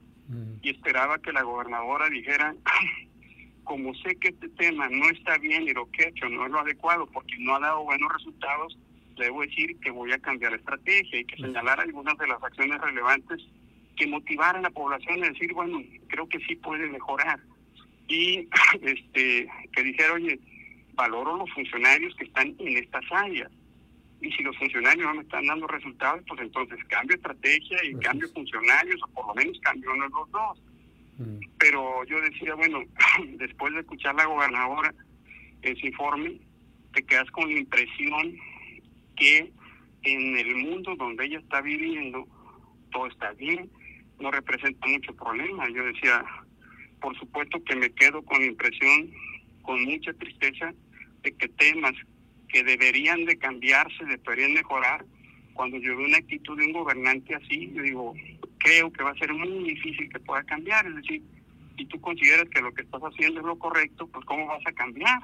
Y 0.61 0.71
esperaba 0.71 1.19
que 1.19 1.31
la 1.31 1.43
gobernadora 1.43 2.09
dijera, 2.09 2.55
como 3.63 3.93
sé 3.95 4.15
que 4.15 4.29
este 4.29 4.49
tema 4.49 4.89
no 4.89 5.09
está 5.09 5.37
bien 5.37 5.63
y 5.63 5.73
lo 5.73 5.89
que 5.91 6.03
he 6.03 6.07
hecho 6.09 6.27
no 6.29 6.45
es 6.45 6.51
lo 6.51 6.59
adecuado 6.59 7.05
porque 7.07 7.35
no 7.39 7.55
ha 7.55 7.59
dado 7.59 7.83
buenos 7.83 8.11
resultados, 8.11 8.77
debo 9.17 9.41
decir 9.41 9.79
que 9.79 9.91
voy 9.91 10.11
a 10.11 10.19
cambiar 10.19 10.51
la 10.51 10.57
estrategia 10.57 11.19
y 11.19 11.25
que 11.25 11.37
señalar 11.37 11.79
algunas 11.79 12.17
de 12.17 12.27
las 12.27 12.43
acciones 12.43 12.81
relevantes 12.81 13.41
que 13.95 14.07
motivaran 14.07 14.65
a 14.65 14.69
la 14.69 14.69
población 14.71 15.23
a 15.23 15.29
decir, 15.29 15.53
bueno, 15.53 15.81
creo 16.07 16.27
que 16.27 16.39
sí 16.39 16.55
puede 16.55 16.89
mejorar. 16.89 17.39
Y 18.07 18.47
este 18.81 19.47
que 19.71 19.83
dijera, 19.83 20.13
oye, 20.13 20.39
valoro 20.93 21.37
los 21.37 21.51
funcionarios 21.51 22.15
que 22.15 22.25
están 22.25 22.55
en 22.59 22.77
estas 22.77 23.03
áreas. 23.11 23.51
Y 24.21 24.31
si 24.31 24.43
los 24.43 24.57
funcionarios 24.57 25.05
no 25.05 25.15
me 25.15 25.21
están 25.21 25.45
dando 25.45 25.67
resultados, 25.67 26.23
pues 26.27 26.41
entonces 26.41 26.79
cambio 26.87 27.15
estrategia 27.15 27.77
y 27.83 27.93
cambio 27.95 28.29
funcionarios, 28.29 29.01
o 29.03 29.07
por 29.07 29.27
lo 29.27 29.35
menos 29.35 29.59
cambio 29.59 29.91
uno 29.93 30.05
de 30.05 30.09
los 30.09 30.31
dos. 30.31 30.61
Mm. 31.17 31.39
Pero 31.59 32.03
yo 32.05 32.21
decía, 32.21 32.55
bueno, 32.55 32.79
después 33.37 33.73
de 33.73 33.81
escuchar 33.81 34.15
la 34.15 34.25
gobernadora 34.25 34.93
ese 35.61 35.87
informe, 35.87 36.39
te 36.93 37.03
quedas 37.03 37.29
con 37.31 37.51
la 37.51 37.59
impresión 37.59 38.35
que 39.15 39.51
en 40.03 40.37
el 40.37 40.55
mundo 40.55 40.95
donde 40.95 41.25
ella 41.25 41.39
está 41.39 41.61
viviendo 41.61 42.27
todo 42.91 43.07
está 43.07 43.33
bien, 43.33 43.69
no 44.19 44.31
representa 44.31 44.87
mucho 44.87 45.13
problema. 45.15 45.67
Yo 45.69 45.83
decía, 45.83 46.23
por 47.01 47.17
supuesto 47.17 47.63
que 47.63 47.75
me 47.75 47.89
quedo 47.91 48.21
con 48.23 48.39
la 48.39 48.47
impresión, 48.47 49.11
con 49.61 49.83
mucha 49.83 50.13
tristeza, 50.13 50.73
de 51.23 51.31
que 51.33 51.47
temas 51.49 51.93
que 52.49 52.63
deberían 52.63 53.25
de 53.25 53.37
cambiarse, 53.37 54.05
deberían 54.05 54.53
mejorar, 54.53 55.05
cuando 55.53 55.77
yo 55.77 55.95
veo 55.97 56.05
una 56.05 56.17
actitud 56.17 56.57
de 56.57 56.65
un 56.65 56.73
gobernante 56.73 57.33
así, 57.33 57.71
yo 57.73 57.81
digo, 57.81 58.13
creo 58.59 58.91
que 58.91 59.03
va 59.03 59.11
a 59.11 59.15
ser 59.15 59.33
muy 59.33 59.69
difícil 59.69 60.09
que 60.09 60.19
pueda 60.19 60.43
cambiar. 60.43 60.85
Es 60.85 60.95
decir, 60.95 61.23
si 61.77 61.85
tú 61.85 61.99
consideras 62.01 62.49
que 62.49 62.61
lo 62.61 62.73
que 62.73 62.81
estás 62.81 63.01
haciendo 63.01 63.39
es 63.39 63.45
lo 63.45 63.57
correcto, 63.57 64.07
pues 64.07 64.25
¿cómo 64.25 64.47
vas 64.47 64.61
a 64.65 64.71
cambiar? 64.73 65.21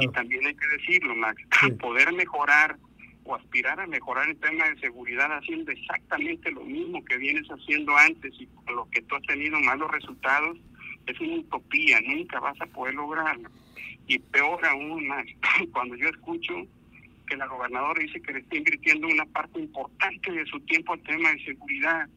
Y 0.00 0.08
también 0.08 0.46
hay 0.46 0.54
que 0.54 0.66
decirlo, 0.78 1.14
Max, 1.14 1.40
poder 1.80 2.12
mejorar 2.12 2.78
o 3.24 3.36
aspirar 3.36 3.78
a 3.78 3.86
mejorar 3.86 4.28
el 4.28 4.36
tema 4.36 4.68
de 4.68 4.80
seguridad 4.80 5.30
haciendo 5.32 5.70
exactamente 5.70 6.50
lo 6.50 6.64
mismo 6.64 7.04
que 7.04 7.16
vienes 7.18 7.46
haciendo 7.48 7.96
antes 7.96 8.32
y 8.40 8.46
con 8.46 8.74
lo 8.74 8.90
que 8.90 9.02
tú 9.02 9.14
has 9.14 9.22
tenido 9.22 9.60
malos 9.60 9.90
resultados, 9.92 10.58
es 11.06 11.20
una 11.20 11.36
utopía, 11.36 12.00
nunca 12.00 12.40
vas 12.40 12.60
a 12.60 12.66
poder 12.66 12.94
lograrlo. 12.94 13.50
Y 14.06 14.18
peor 14.18 14.64
aún, 14.66 15.06
Max, 15.06 15.30
cuando 15.72 15.96
yo 15.96 16.08
escucho 16.08 16.54
que 17.26 17.36
la 17.36 17.46
gobernadora 17.46 18.02
dice 18.02 18.20
que 18.20 18.32
le 18.32 18.38
está 18.40 18.56
invirtiendo 18.56 19.08
una 19.08 19.24
parte 19.26 19.60
importante 19.60 20.32
de 20.32 20.44
su 20.46 20.60
tiempo 20.60 20.92
al 20.92 21.02
tema 21.02 21.30
de 21.30 21.44
seguridad, 21.44 22.08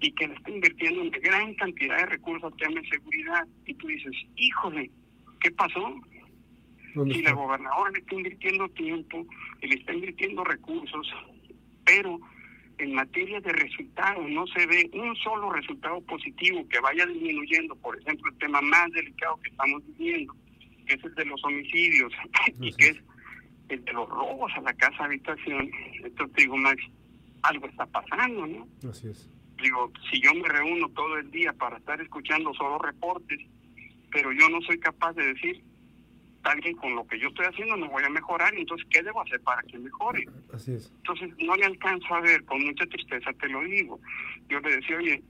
y 0.00 0.12
que 0.12 0.28
le 0.28 0.34
está 0.34 0.50
invirtiendo 0.50 1.02
una 1.02 1.18
gran 1.18 1.54
cantidad 1.54 1.96
de 1.98 2.06
recursos 2.06 2.52
al 2.52 2.58
tema 2.58 2.80
de 2.80 2.88
seguridad. 2.88 3.46
Y 3.66 3.74
tú 3.74 3.88
dices, 3.88 4.12
híjole, 4.36 4.90
¿qué 5.40 5.50
pasó? 5.50 6.00
Si 6.94 7.22
la 7.22 7.32
gobernadora 7.32 7.90
le 7.92 7.98
está 8.00 8.14
invirtiendo 8.14 8.68
tiempo 8.70 9.26
y 9.60 9.68
le 9.68 9.74
está 9.76 9.92
invirtiendo 9.92 10.44
recursos, 10.44 11.12
pero 11.84 12.18
en 12.78 12.94
materia 12.94 13.40
de 13.40 13.52
resultados 13.52 14.28
no 14.30 14.46
se 14.46 14.66
ve 14.66 14.90
un 14.94 15.14
solo 15.16 15.52
resultado 15.52 16.00
positivo 16.02 16.66
que 16.68 16.80
vaya 16.80 17.06
disminuyendo, 17.06 17.74
por 17.76 17.98
ejemplo, 17.98 18.30
el 18.30 18.38
tema 18.38 18.60
más 18.60 18.90
delicado 18.92 19.36
que 19.42 19.50
estamos 19.50 19.82
viviendo, 19.86 20.34
que 20.86 20.94
es 20.94 21.04
el 21.04 21.14
de 21.14 21.24
los 21.26 21.44
homicidios 21.44 22.12
y 22.60 22.72
que 22.72 22.88
es 22.90 22.96
el 23.68 23.84
de 23.84 23.92
los 23.92 24.08
robos 24.08 24.52
a 24.56 24.60
la 24.62 24.72
casa 24.74 25.04
habitación. 25.04 25.70
Entonces 26.02 26.36
digo, 26.36 26.56
Max, 26.56 26.82
algo 27.42 27.66
está 27.66 27.86
pasando, 27.86 28.46
¿no? 28.46 28.66
Así 28.88 29.08
es 29.08 29.28
digo, 29.62 29.92
si 30.10 30.20
yo 30.20 30.34
me 30.34 30.48
reúno 30.48 30.88
todo 30.90 31.18
el 31.18 31.30
día 31.30 31.52
para 31.52 31.78
estar 31.78 32.00
escuchando 32.00 32.52
solo 32.54 32.78
reportes, 32.78 33.40
pero 34.10 34.32
yo 34.32 34.48
no 34.48 34.60
soy 34.62 34.78
capaz 34.78 35.12
de 35.14 35.34
decir, 35.34 35.62
alguien 36.52 36.76
con 36.76 36.94
lo 36.94 37.06
que 37.06 37.18
yo 37.18 37.28
estoy 37.28 37.46
haciendo 37.46 37.76
no 37.76 37.88
voy 37.88 38.02
a 38.04 38.10
mejorar, 38.10 38.54
entonces, 38.54 38.86
¿qué 38.90 39.02
debo 39.02 39.22
hacer 39.22 39.40
para 39.40 39.62
que 39.62 39.78
mejore? 39.78 40.24
Así 40.52 40.72
es. 40.72 40.92
Entonces, 40.98 41.30
no 41.38 41.56
le 41.56 41.64
alcanzo 41.64 42.14
a 42.14 42.20
ver, 42.20 42.44
con 42.44 42.64
mucha 42.64 42.86
tristeza 42.86 43.32
te 43.34 43.48
lo 43.48 43.62
digo. 43.62 44.00
Yo 44.48 44.60
le 44.60 44.76
decía, 44.76 44.96
oye, 44.96 45.22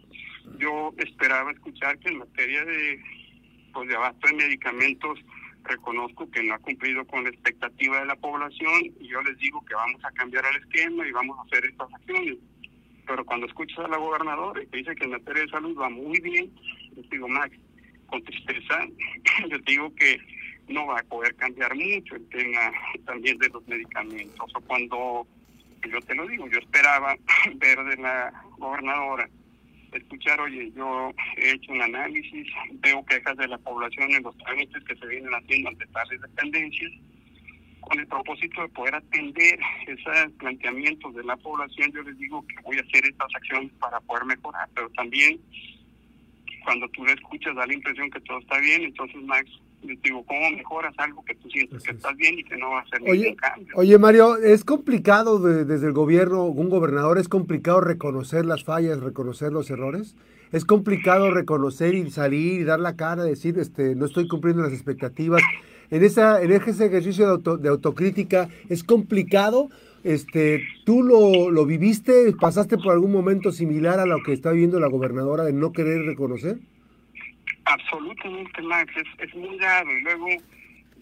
yo 0.58 0.92
esperaba 0.98 1.52
escuchar 1.52 1.98
que 1.98 2.10
en 2.10 2.18
materia 2.18 2.64
de, 2.64 3.02
pues, 3.72 3.88
de 3.88 3.96
abasto 3.96 4.26
de 4.28 4.34
medicamentos, 4.34 5.18
reconozco 5.64 6.30
que 6.30 6.42
no 6.42 6.54
ha 6.54 6.58
cumplido 6.58 7.06
con 7.06 7.24
la 7.24 7.30
expectativa 7.30 7.98
de 7.98 8.04
la 8.06 8.16
población 8.16 8.84
y 9.00 9.08
yo 9.08 9.22
les 9.22 9.38
digo 9.38 9.64
que 9.64 9.74
vamos 9.74 10.04
a 10.04 10.10
cambiar 10.12 10.44
el 10.50 10.62
esquema 10.62 11.08
y 11.08 11.12
vamos 11.12 11.38
a 11.38 11.42
hacer 11.42 11.64
estas 11.64 11.90
acciones 11.90 12.36
pero 13.06 13.24
cuando 13.24 13.46
escuchas 13.46 13.78
a 13.78 13.88
la 13.88 13.96
gobernadora 13.96 14.62
y 14.62 14.66
te 14.66 14.78
dice 14.78 14.94
que 14.94 15.04
en 15.04 15.10
materia 15.10 15.42
de 15.42 15.48
salud 15.48 15.76
va 15.78 15.88
muy 15.88 16.18
bien, 16.20 16.50
yo 16.96 17.02
digo, 17.10 17.28
Max, 17.28 17.56
con 18.06 18.22
tristeza, 18.22 18.86
yo 19.50 19.58
digo 19.66 19.94
que 19.94 20.18
no 20.68 20.86
va 20.86 21.00
a 21.00 21.04
poder 21.04 21.34
cambiar 21.36 21.74
mucho 21.74 22.16
el 22.16 22.28
tema 22.28 22.72
también 23.04 23.38
de 23.38 23.48
los 23.48 23.66
medicamentos. 23.66 24.52
O 24.54 24.60
cuando, 24.62 25.26
yo 25.90 26.00
te 26.02 26.14
lo 26.14 26.26
digo, 26.26 26.48
yo 26.48 26.58
esperaba 26.58 27.16
ver 27.56 27.84
de 27.84 27.96
la 27.96 28.32
gobernadora, 28.58 29.28
escuchar, 29.92 30.40
oye, 30.40 30.72
yo 30.74 31.12
he 31.36 31.52
hecho 31.52 31.72
un 31.72 31.82
análisis, 31.82 32.48
veo 32.74 33.04
quejas 33.04 33.36
de 33.36 33.48
la 33.48 33.58
población 33.58 34.10
en 34.12 34.22
los 34.22 34.36
trámites 34.38 34.82
que 34.84 34.96
se 34.96 35.06
vienen 35.06 35.32
haciendo 35.32 35.68
ante 35.68 35.86
tales 35.86 36.20
dependencias, 36.20 36.92
con 37.80 37.98
el 37.98 38.06
propósito 38.06 38.62
de 38.62 38.68
poder 38.68 38.94
atender 38.94 39.58
esos 39.86 40.32
planteamientos 40.38 41.14
de 41.14 41.22
la 41.24 41.36
población, 41.36 41.92
yo 41.92 42.02
les 42.02 42.18
digo 42.18 42.44
que 42.46 42.54
voy 42.62 42.78
a 42.78 42.80
hacer 42.80 43.04
estas 43.04 43.28
acciones 43.34 43.70
para 43.78 44.00
poder 44.00 44.24
mejorar, 44.24 44.68
pero 44.74 44.88
también 44.90 45.38
cuando 46.64 46.88
tú 46.88 47.04
le 47.04 47.12
escuchas 47.12 47.54
da 47.54 47.66
la 47.66 47.74
impresión 47.74 48.10
que 48.10 48.20
todo 48.20 48.38
está 48.38 48.58
bien, 48.58 48.84
entonces 48.84 49.22
Max, 49.22 49.50
digo, 50.02 50.24
¿cómo 50.26 50.50
mejoras 50.50 50.94
algo 50.98 51.24
que 51.24 51.34
tú 51.34 51.48
sientes 51.50 51.82
que 51.82 51.92
estás 51.92 52.16
bien 52.16 52.38
y 52.38 52.44
que 52.44 52.56
no 52.56 52.70
va 52.70 52.80
a 52.80 52.86
ser 52.86 53.02
ningún 53.02 53.34
cambio? 53.36 53.74
Oye 53.76 53.98
Mario, 53.98 54.36
es 54.36 54.64
complicado 54.64 55.38
desde 55.38 55.86
el 55.86 55.92
gobierno, 55.92 56.44
un 56.44 56.68
gobernador, 56.68 57.18
es 57.18 57.28
complicado 57.28 57.80
reconocer 57.80 58.44
las 58.44 58.64
fallas, 58.64 59.00
reconocer 59.00 59.52
los 59.52 59.70
errores. 59.70 60.16
Es 60.52 60.64
complicado 60.64 61.32
reconocer 61.32 61.96
y 61.96 62.08
salir 62.12 62.60
y 62.60 62.64
dar 62.64 62.78
la 62.78 62.94
cara, 62.94 63.24
decir, 63.24 63.58
este, 63.58 63.96
no 63.96 64.06
estoy 64.06 64.28
cumpliendo 64.28 64.62
las 64.62 64.72
expectativas. 64.72 65.42
En, 65.90 66.04
esa, 66.04 66.40
en 66.42 66.52
ese 66.52 66.86
ejercicio 66.86 67.38
de, 67.38 67.56
de 67.56 67.68
autocrítica, 67.68 68.48
¿es 68.68 68.84
complicado? 68.84 69.68
Este, 70.04 70.62
¿Tú 70.84 71.02
lo, 71.02 71.50
lo 71.50 71.66
viviste? 71.66 72.32
¿Pasaste 72.38 72.78
por 72.78 72.92
algún 72.92 73.10
momento 73.10 73.50
similar 73.50 73.98
a 73.98 74.06
lo 74.06 74.22
que 74.22 74.32
está 74.32 74.52
viviendo 74.52 74.78
la 74.78 74.88
gobernadora 74.88 75.42
de 75.42 75.52
no 75.52 75.72
querer 75.72 76.02
reconocer? 76.02 76.58
Absolutamente, 77.64 78.62
Max. 78.62 78.92
Es, 78.96 79.28
es 79.28 79.34
muy 79.34 79.56
grave. 79.56 79.98
Y 79.98 80.02
luego 80.02 80.28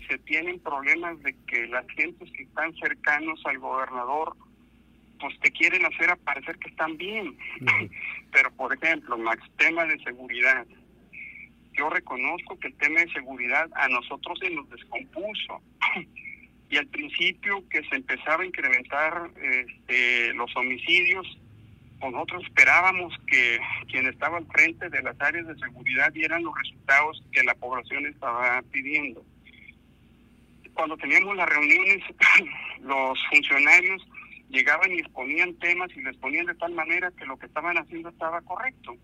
se 0.08 0.18
tienen 0.18 0.60
problemas 0.60 1.20
de 1.22 1.34
que 1.46 1.66
las 1.68 1.86
gentes 1.88 2.30
que 2.32 2.42
están 2.42 2.74
cercanos 2.76 3.40
al 3.44 3.58
gobernador 3.58 4.36
pues 5.22 5.38
te 5.38 5.52
quieren 5.52 5.86
hacer 5.86 6.10
aparecer 6.10 6.58
que 6.58 6.68
están 6.68 6.96
bien. 6.96 7.38
Pero, 8.32 8.50
por 8.52 8.74
ejemplo, 8.74 9.16
Max, 9.16 9.42
tema 9.56 9.84
de 9.84 9.98
seguridad. 10.02 10.66
Yo 11.74 11.88
reconozco 11.88 12.58
que 12.58 12.68
el 12.68 12.74
tema 12.74 13.00
de 13.00 13.12
seguridad 13.12 13.70
a 13.74 13.88
nosotros 13.88 14.38
se 14.40 14.50
nos 14.50 14.68
descompuso. 14.68 15.62
y 16.70 16.76
al 16.76 16.86
principio 16.88 17.62
que 17.68 17.82
se 17.84 17.96
empezaba 17.96 18.42
a 18.42 18.46
incrementar 18.46 19.30
este, 19.40 20.34
los 20.34 20.54
homicidios, 20.56 21.38
nosotros 22.10 22.42
esperábamos 22.44 23.14
que 23.26 23.58
quien 23.88 24.06
estaba 24.08 24.38
al 24.38 24.46
frente 24.46 24.88
de 24.88 25.02
las 25.02 25.20
áreas 25.20 25.46
de 25.46 25.58
seguridad 25.58 26.12
dieran 26.12 26.42
los 26.42 26.54
resultados 26.58 27.22
que 27.32 27.44
la 27.44 27.54
población 27.54 28.06
estaba 28.06 28.62
pidiendo. 28.70 29.24
Cuando 30.74 30.96
teníamos 30.96 31.36
las 31.36 31.48
reuniones, 31.48 32.02
los 32.80 33.18
funcionarios 33.30 34.02
llegaban 34.48 34.92
y 34.92 34.98
exponían 34.98 35.54
temas 35.54 35.90
y 35.96 36.02
les 36.02 36.16
ponían 36.16 36.46
de 36.46 36.54
tal 36.54 36.72
manera 36.72 37.10
que 37.12 37.26
lo 37.26 37.38
que 37.38 37.46
estaban 37.46 37.76
haciendo 37.78 38.08
estaba 38.08 38.40
correcto. 38.42 38.96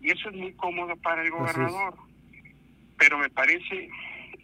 Y 0.00 0.10
eso 0.10 0.30
es 0.30 0.36
muy 0.36 0.52
cómodo 0.54 0.96
para 0.96 1.22
el 1.22 1.30
gobernador. 1.30 1.94
Pero 2.98 3.18
me 3.18 3.30
parece 3.30 3.88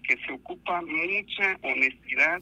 que 0.02 0.16
se 0.25 0.33
ocupa 0.33 0.83
mucha 0.83 1.59
honestidad 1.62 2.40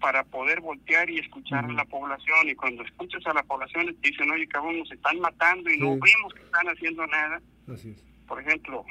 para 0.00 0.24
poder 0.24 0.60
voltear 0.60 1.08
y 1.10 1.18
escuchar 1.18 1.64
a 1.64 1.72
la 1.72 1.84
población. 1.84 2.48
Y 2.48 2.54
cuando 2.54 2.82
escuchas 2.82 3.26
a 3.26 3.34
la 3.34 3.42
población, 3.42 3.86
te 4.00 4.10
dicen, 4.10 4.30
oye, 4.30 4.46
cabrón, 4.48 4.78
nos 4.78 4.90
están 4.90 5.18
matando 5.20 5.70
y 5.70 5.78
no 5.78 5.90
vemos 5.90 6.34
que 6.34 6.42
están 6.42 6.68
haciendo 6.68 7.06
nada. 7.06 7.40
Así 7.72 7.90
es. 7.90 8.04
Por 8.26 8.40
ejemplo. 8.40 8.84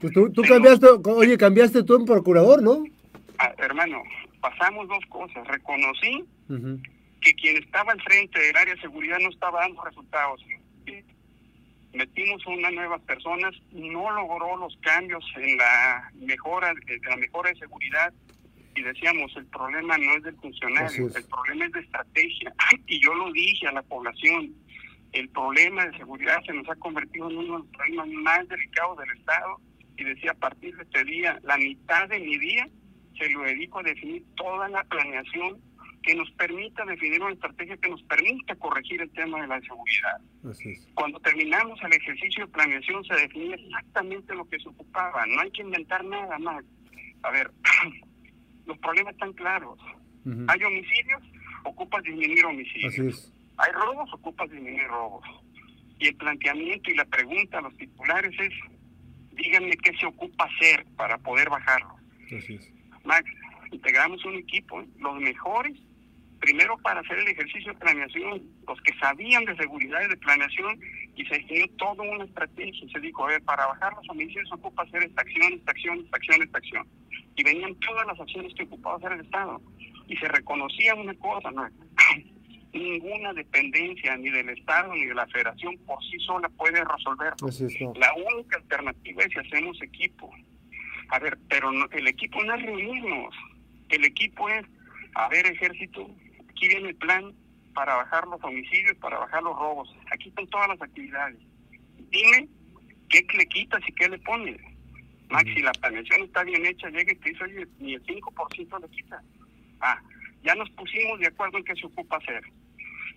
Pues 0.00 0.12
tú, 0.12 0.42
cambiaste, 0.42 0.86
oye, 1.04 1.38
cambiaste 1.38 1.82
tú 1.82 1.96
en 1.96 2.04
procurador, 2.04 2.62
¿no? 2.62 2.84
Ah, 3.38 3.54
hermano, 3.58 4.02
pasamos 4.40 4.88
dos 4.88 5.04
cosas. 5.08 5.46
Reconocí 5.46 6.24
que 7.20 7.34
quien 7.34 7.56
estaba 7.56 7.92
al 7.92 8.02
frente 8.02 8.38
del 8.38 8.56
área 8.56 8.74
de 8.74 8.80
seguridad 8.80 9.18
no 9.20 9.30
estaba 9.30 9.60
dando 9.60 9.82
resultados 9.82 10.44
metimos 11.94 12.44
unas 12.46 12.72
nuevas 12.72 13.00
personas, 13.02 13.54
no 13.72 14.10
logró 14.10 14.56
los 14.56 14.76
cambios 14.78 15.24
en 15.36 15.56
la 15.56 16.10
mejora, 16.14 16.70
en 16.70 17.02
la 17.08 17.16
mejora 17.16 17.50
de 17.50 17.58
seguridad 17.58 18.12
y 18.74 18.82
decíamos, 18.82 19.34
el 19.36 19.46
problema 19.46 19.96
no 19.98 20.14
es 20.16 20.22
del 20.22 20.36
funcionario, 20.36 21.06
el 21.06 21.24
problema 21.24 21.66
es 21.66 21.72
de 21.72 21.80
estrategia. 21.80 22.54
Y 22.86 23.00
yo 23.00 23.14
lo 23.14 23.32
dije 23.32 23.66
a 23.68 23.72
la 23.72 23.82
población, 23.82 24.52
el 25.12 25.28
problema 25.28 25.86
de 25.86 25.96
seguridad 25.96 26.42
se 26.44 26.52
nos 26.52 26.68
ha 26.68 26.74
convertido 26.76 27.30
en 27.30 27.38
uno 27.38 27.52
de 27.52 27.58
los 27.60 27.68
problemas 27.68 28.08
más 28.08 28.48
delicados 28.48 28.98
del 28.98 29.10
Estado 29.16 29.60
y 29.96 30.04
decía, 30.04 30.32
a 30.32 30.34
partir 30.34 30.76
de 30.76 30.82
este 30.82 31.04
día, 31.04 31.38
la 31.44 31.56
mitad 31.56 32.08
de 32.08 32.18
mi 32.18 32.36
día 32.38 32.68
se 33.16 33.28
lo 33.30 33.42
dedico 33.42 33.78
a 33.78 33.84
definir 33.84 34.24
toda 34.36 34.68
la 34.68 34.82
planeación 34.84 35.60
que 36.02 36.14
nos 36.14 36.30
permita 36.32 36.84
definir 36.84 37.22
una 37.22 37.32
estrategia 37.32 37.76
que 37.78 37.88
nos 37.88 38.02
permita 38.02 38.54
corregir 38.56 39.00
el 39.00 39.10
tema 39.10 39.40
de 39.40 39.46
la 39.46 39.60
seguridad. 39.60 40.20
Cuando 40.94 41.18
terminamos 41.20 41.80
el 41.82 41.92
ejercicio 41.94 42.44
de 42.46 42.52
planeación 42.52 43.04
se 43.04 43.14
definía 43.14 43.54
exactamente 43.54 44.34
lo 44.34 44.44
que 44.48 44.58
se 44.58 44.68
ocupaba, 44.68 45.24
no 45.26 45.40
hay 45.40 45.50
que 45.50 45.62
inventar 45.62 46.04
nada 46.04 46.38
más. 46.38 46.64
A 47.22 47.30
ver, 47.30 47.50
los 48.66 48.78
problemas 48.78 49.14
están 49.14 49.32
claros. 49.32 49.78
Hay 50.48 50.62
homicidios, 50.62 51.22
ocupas 51.64 52.02
disminuir 52.02 52.44
homicidios. 52.46 53.32
Hay 53.58 53.72
robos, 53.72 54.12
ocupas 54.12 54.50
disminuir 54.50 54.86
robos. 54.88 55.26
Y 55.98 56.08
el 56.08 56.16
planteamiento 56.16 56.90
y 56.90 56.96
la 56.96 57.04
pregunta 57.04 57.58
a 57.58 57.62
los 57.62 57.76
titulares 57.76 58.32
es, 58.40 58.52
díganme 59.32 59.76
qué 59.76 59.96
se 59.98 60.06
ocupa 60.06 60.44
hacer 60.44 60.86
para 60.96 61.18
poder 61.18 61.50
bajarlo. 61.50 61.94
Max, 63.04 63.30
integramos 63.70 64.24
un 64.24 64.36
equipo, 64.36 64.80
¿eh? 64.80 64.86
los 64.98 65.20
mejores 65.20 65.76
primero 66.44 66.76
para 66.78 67.00
hacer 67.00 67.18
el 67.18 67.28
ejercicio 67.28 67.72
de 67.72 67.78
planeación, 67.78 68.42
los 68.68 68.80
que 68.82 68.92
sabían 68.98 69.46
de 69.46 69.56
seguridad 69.56 69.98
y 70.04 70.08
de 70.08 70.16
planeación, 70.18 70.78
y 71.16 71.24
se 71.24 71.38
definió 71.38 71.66
toda 71.78 72.02
una 72.02 72.24
estrategia. 72.24 72.86
Se 72.92 73.00
dijo, 73.00 73.24
a 73.24 73.28
ver, 73.28 73.42
para 73.44 73.66
bajar 73.66 73.94
los 73.94 74.08
homicidios 74.10 74.52
ocupa 74.52 74.82
hacer 74.82 75.04
esta 75.04 75.22
acción, 75.22 75.54
esta 75.54 75.70
acción, 75.70 76.00
esta 76.00 76.16
acción, 76.18 76.42
esta 76.42 76.58
acción. 76.58 76.86
Y 77.36 77.42
venían 77.42 77.74
todas 77.76 78.06
las 78.06 78.20
acciones 78.20 78.54
que 78.54 78.64
ocupaba 78.64 78.96
hacer 78.96 79.12
el 79.12 79.20
Estado. 79.20 79.60
Y 80.06 80.16
se 80.16 80.28
reconocía 80.28 80.94
una 80.94 81.14
cosa, 81.14 81.50
¿no? 81.50 81.68
ninguna 82.74 83.32
dependencia 83.32 84.16
ni 84.16 84.30
del 84.30 84.48
Estado 84.50 84.92
ni 84.94 85.06
de 85.06 85.14
la 85.14 85.26
Federación 85.28 85.76
por 85.86 86.02
sí 86.04 86.18
sola 86.20 86.48
puede 86.50 86.82
resolverlo. 86.84 87.94
La 87.94 88.12
única 88.14 88.58
alternativa 88.58 89.22
es 89.22 89.32
si 89.32 89.38
hacemos 89.38 89.80
equipo. 89.82 90.30
A 91.08 91.18
ver, 91.18 91.38
pero 91.48 91.70
el 91.70 92.08
equipo 92.08 92.42
no 92.42 92.54
es 92.54 92.62
reunirnos. 92.62 93.34
El 93.90 94.04
equipo 94.04 94.48
es, 94.48 94.64
a 95.14 95.28
ver, 95.28 95.46
ejército, 95.46 96.10
aquí 96.48 96.68
viene 96.68 96.88
el 96.90 96.96
plan 96.96 97.32
para 97.74 97.96
bajar 97.96 98.26
los 98.26 98.42
homicidios, 98.42 98.96
para 98.98 99.18
bajar 99.18 99.42
los 99.42 99.56
robos. 99.56 99.94
Aquí 100.10 100.28
están 100.28 100.46
todas 100.48 100.68
las 100.68 100.82
actividades. 100.82 101.38
Dime 102.10 102.48
qué 103.08 103.24
le 103.36 103.46
quitas 103.46 103.80
y 103.86 103.92
qué 103.92 104.08
le 104.08 104.18
pones. 104.18 104.60
Max, 105.34 105.50
si 105.52 105.62
la 105.62 105.72
planeación 105.72 106.22
está 106.22 106.44
bien 106.44 106.64
hecha, 106.64 106.88
llega 106.90 107.12
y 107.12 107.16
te 107.16 107.30
dice, 107.30 107.44
oye, 107.44 107.66
ni 107.80 107.94
el 107.94 108.02
5% 108.04 108.80
le 108.80 108.88
quita. 108.88 109.20
Ah, 109.80 110.00
ya 110.44 110.54
nos 110.54 110.70
pusimos 110.70 111.18
de 111.18 111.26
acuerdo 111.26 111.58
en 111.58 111.64
qué 111.64 111.74
se 111.74 111.86
ocupa 111.86 112.18
hacer. 112.18 112.42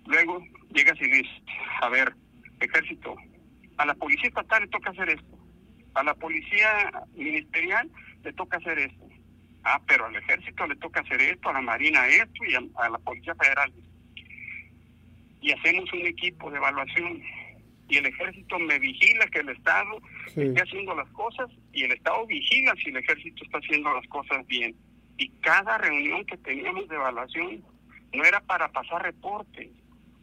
Luego 0.07 0.43
llegas 0.73 0.99
y 0.99 1.05
dices, 1.05 1.27
a 1.81 1.89
ver, 1.89 2.13
ejército, 2.59 3.15
a 3.77 3.85
la 3.85 3.93
policía 3.93 4.29
estatal 4.29 4.63
le 4.63 4.67
toca 4.69 4.89
hacer 4.89 5.09
esto, 5.09 5.37
a 5.93 6.03
la 6.03 6.15
policía 6.15 7.03
ministerial 7.13 7.89
le 8.23 8.33
toca 8.33 8.57
hacer 8.57 8.79
esto, 8.79 9.07
Ah, 9.63 9.79
pero 9.85 10.05
al 10.05 10.15
ejército 10.15 10.65
le 10.65 10.77
toca 10.77 11.01
hacer 11.01 11.21
esto, 11.21 11.49
a 11.49 11.53
la 11.53 11.61
marina 11.61 12.07
esto 12.07 12.45
y 12.45 12.55
a, 12.55 12.89
la 12.89 12.97
policía 12.99 13.35
federal. 13.35 13.71
Y 15.41 15.51
hacemos 15.51 15.91
un 15.91 16.07
equipo 16.07 16.49
de 16.49 16.57
evaluación 16.57 17.21
y 17.89 17.97
el 17.97 18.05
ejército 18.05 18.57
me 18.59 18.79
vigila 18.79 19.27
que 19.27 19.39
el 19.39 19.49
Estado 19.49 20.01
esté 20.27 20.61
haciendo 20.61 20.95
las 20.95 21.09
cosas 21.09 21.49
y 21.77 21.83
el 21.83 21.91
Estado 21.91 22.25
vigila 22.25 22.73
si 22.83 22.89
el 22.89 22.97
ejército 22.97 23.43
está 23.43 23.59
haciendo 23.59 23.93
las 23.93 24.07
cosas 24.07 24.45
bien. 24.47 24.75
Y 25.15 25.29
cada 25.41 25.77
reunión 25.77 26.25
que 26.25 26.35
teníamos 26.37 26.87
de 26.89 26.95
evaluación 26.95 27.63
no 28.13 28.23
era 28.23 28.41
para 28.41 28.67
pasar 28.69 29.03
reportes, 29.03 29.69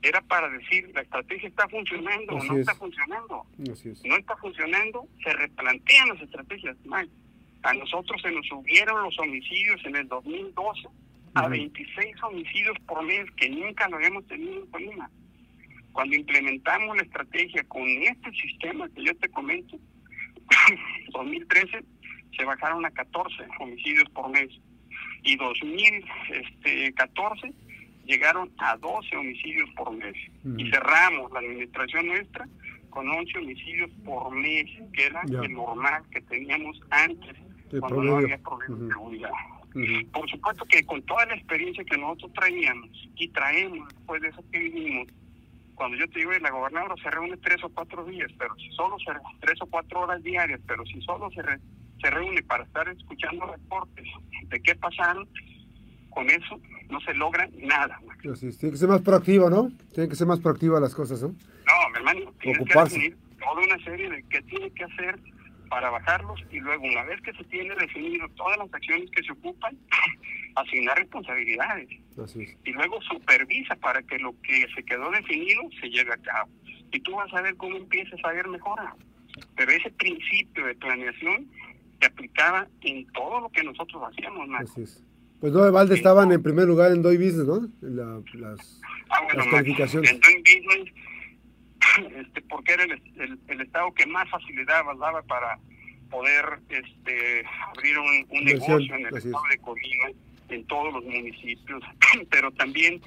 era 0.02 0.20
para 0.22 0.48
decir 0.48 0.90
la 0.92 1.02
estrategia 1.02 1.48
está 1.48 1.68
funcionando 1.68 2.34
o 2.34 2.42
no 2.42 2.56
está 2.56 2.74
funcionando. 2.74 3.46
No 3.56 4.16
está 4.16 4.36
funcionando, 4.38 5.06
se 5.22 5.32
replantean 5.32 6.08
las 6.08 6.22
estrategias. 6.22 6.76
Más 6.86 7.06
a 7.62 7.72
nosotros 7.72 8.20
se 8.20 8.32
nos 8.32 8.44
subieron 8.48 9.04
los 9.04 9.16
homicidios 9.20 9.80
en 9.84 9.94
el 9.94 10.08
2012 10.08 10.88
a 11.34 11.48
26 11.48 12.22
homicidios 12.24 12.76
por 12.80 13.00
mes, 13.04 13.30
que 13.36 13.48
nunca 13.48 13.88
lo 13.88 13.96
habíamos 13.96 14.26
tenido 14.26 14.56
en 14.56 14.66
Colima. 14.66 15.08
Cuando 15.92 16.16
implementamos 16.16 16.96
la 16.96 17.04
estrategia 17.04 17.62
con 17.68 17.88
este 17.88 18.32
sistema 18.32 18.88
que 18.88 19.04
yo 19.04 19.16
te 19.16 19.28
comento, 19.28 19.78
2013 21.12 21.84
se 22.36 22.44
bajaron 22.44 22.84
a 22.84 22.90
14 22.90 23.46
homicidios 23.60 24.08
por 24.10 24.28
mes 24.30 24.50
y 25.22 25.36
2014 25.36 27.52
llegaron 28.06 28.50
a 28.58 28.76
12 28.76 29.16
homicidios 29.16 29.70
por 29.70 29.90
mes. 29.92 30.14
Y 30.56 30.70
cerramos 30.70 31.32
la 31.32 31.40
administración 31.40 32.06
nuestra 32.06 32.48
con 32.90 33.08
11 33.08 33.38
homicidios 33.38 33.90
por 34.04 34.30
mes, 34.34 34.66
que 34.92 35.06
era 35.06 35.22
el 35.22 35.52
normal 35.52 36.02
que 36.10 36.20
teníamos 36.22 36.80
antes 36.90 37.36
cuando 37.80 38.02
no 38.02 38.16
había 38.18 38.38
problemas 38.38 38.80
de 38.80 38.88
seguridad. 38.88 39.30
Por 40.12 40.30
supuesto 40.30 40.64
que 40.66 40.84
con 40.84 41.02
toda 41.02 41.26
la 41.26 41.34
experiencia 41.34 41.84
que 41.84 41.98
nosotros 41.98 42.32
traíamos 42.34 42.90
y 43.16 43.28
traemos 43.28 43.88
después 43.88 44.22
de 44.22 44.28
eso 44.28 44.44
que 44.52 44.58
vivimos, 44.60 45.08
cuando 45.74 45.96
yo 45.96 46.08
te 46.08 46.20
digo, 46.20 46.32
la 46.32 46.50
gobernadora 46.50 46.94
se 47.02 47.10
reúne 47.10 47.36
tres 47.38 47.62
o 47.64 47.68
cuatro 47.68 48.04
días, 48.04 48.30
pero 48.38 48.54
si 48.56 48.70
solo 48.70 48.96
se 48.98 49.12
tres 49.40 49.60
o 49.60 49.66
cuatro 49.66 50.00
horas 50.00 50.22
diarias, 50.22 50.60
pero 50.66 50.84
si 50.86 51.00
solo 51.02 51.30
se, 51.30 51.42
se 52.00 52.10
reúne 52.10 52.42
para 52.42 52.64
estar 52.64 52.88
escuchando 52.88 53.46
reportes 53.46 54.06
de 54.48 54.60
qué 54.62 54.74
pasaron, 54.76 55.28
con 56.10 56.30
eso 56.30 56.60
no 56.90 57.00
se 57.00 57.14
logra 57.14 57.48
nada. 57.60 57.98
tiene 58.22 58.72
que 58.72 58.76
ser 58.76 58.88
más 58.88 59.02
proactivo, 59.02 59.50
¿no? 59.50 59.70
Tiene 59.92 60.08
que 60.08 60.16
ser 60.16 60.26
más 60.26 60.40
proactiva 60.40 60.78
las 60.80 60.94
cosas, 60.94 61.20
¿no? 61.22 61.28
No, 61.28 61.90
mi 61.90 61.96
hermano, 61.96 62.32
tiene 62.40 62.64
que 62.64 62.78
definir 62.78 63.16
toda 63.38 63.62
una 63.62 63.84
serie 63.84 64.10
de 64.10 64.22
qué 64.28 64.42
tiene 64.42 64.70
que 64.70 64.84
hacer 64.84 65.18
para 65.74 65.90
bajarlos 65.90 66.40
y 66.52 66.60
luego 66.60 66.84
una 66.84 67.02
vez 67.02 67.20
que 67.22 67.32
se 67.32 67.42
tiene 67.46 67.74
definido 67.74 68.28
todas 68.36 68.56
las 68.58 68.72
acciones 68.72 69.10
que 69.10 69.24
se 69.24 69.32
ocupan, 69.32 69.76
asignar 70.54 70.96
responsabilidades. 70.96 71.88
Y 72.64 72.70
luego 72.70 73.02
supervisa 73.02 73.74
para 73.74 74.00
que 74.04 74.16
lo 74.20 74.32
que 74.42 74.68
se 74.72 74.84
quedó 74.84 75.10
definido 75.10 75.62
se 75.80 75.88
lleve 75.88 76.12
a 76.12 76.16
cabo. 76.18 76.48
Y 76.92 77.00
tú 77.00 77.16
vas 77.16 77.34
a 77.34 77.42
ver 77.42 77.56
cómo 77.56 77.76
empiezas 77.76 78.20
a 78.22 78.30
ver 78.30 78.46
mejora. 78.46 78.94
Pero 79.56 79.72
ese 79.72 79.90
principio 79.90 80.64
de 80.64 80.76
planeación 80.76 81.50
se 82.00 82.06
aplicaba 82.06 82.68
en 82.82 83.04
todo 83.10 83.40
lo 83.40 83.48
que 83.48 83.64
nosotros 83.64 84.00
hacíamos, 84.12 84.46
Pues 85.40 85.52
no, 85.52 85.72
Valde 85.72 85.96
estaban 85.96 86.30
en 86.30 86.40
primer 86.40 86.68
lugar 86.68 86.92
en 86.92 87.02
Doy 87.02 87.16
Business, 87.16 87.48
¿no? 87.48 87.68
La, 87.80 88.22
las, 88.34 88.80
ah, 89.10 89.26
las 89.34 89.46
calificaciones. 89.48 90.12
En 90.12 90.20
Doy 90.20 90.36
Business 90.38 90.94
este, 92.16 92.42
porque 92.42 92.72
era 92.72 92.84
el, 92.84 93.38
el, 93.48 93.60
estado 93.60 93.92
que 93.94 94.06
más 94.06 94.28
facilidad 94.30 94.84
daba 94.98 95.22
para 95.22 95.58
poder 96.10 96.60
este, 96.68 97.44
abrir 97.68 97.98
un, 97.98 98.44
negocio 98.44 98.94
en 98.94 99.06
el 99.06 99.16
estado 99.16 99.42
de 99.50 99.58
Colima, 99.58 100.08
en 100.48 100.64
todos 100.66 100.92
los 100.92 101.04
municipios, 101.04 101.82
pero 102.30 102.50
también 102.52 103.00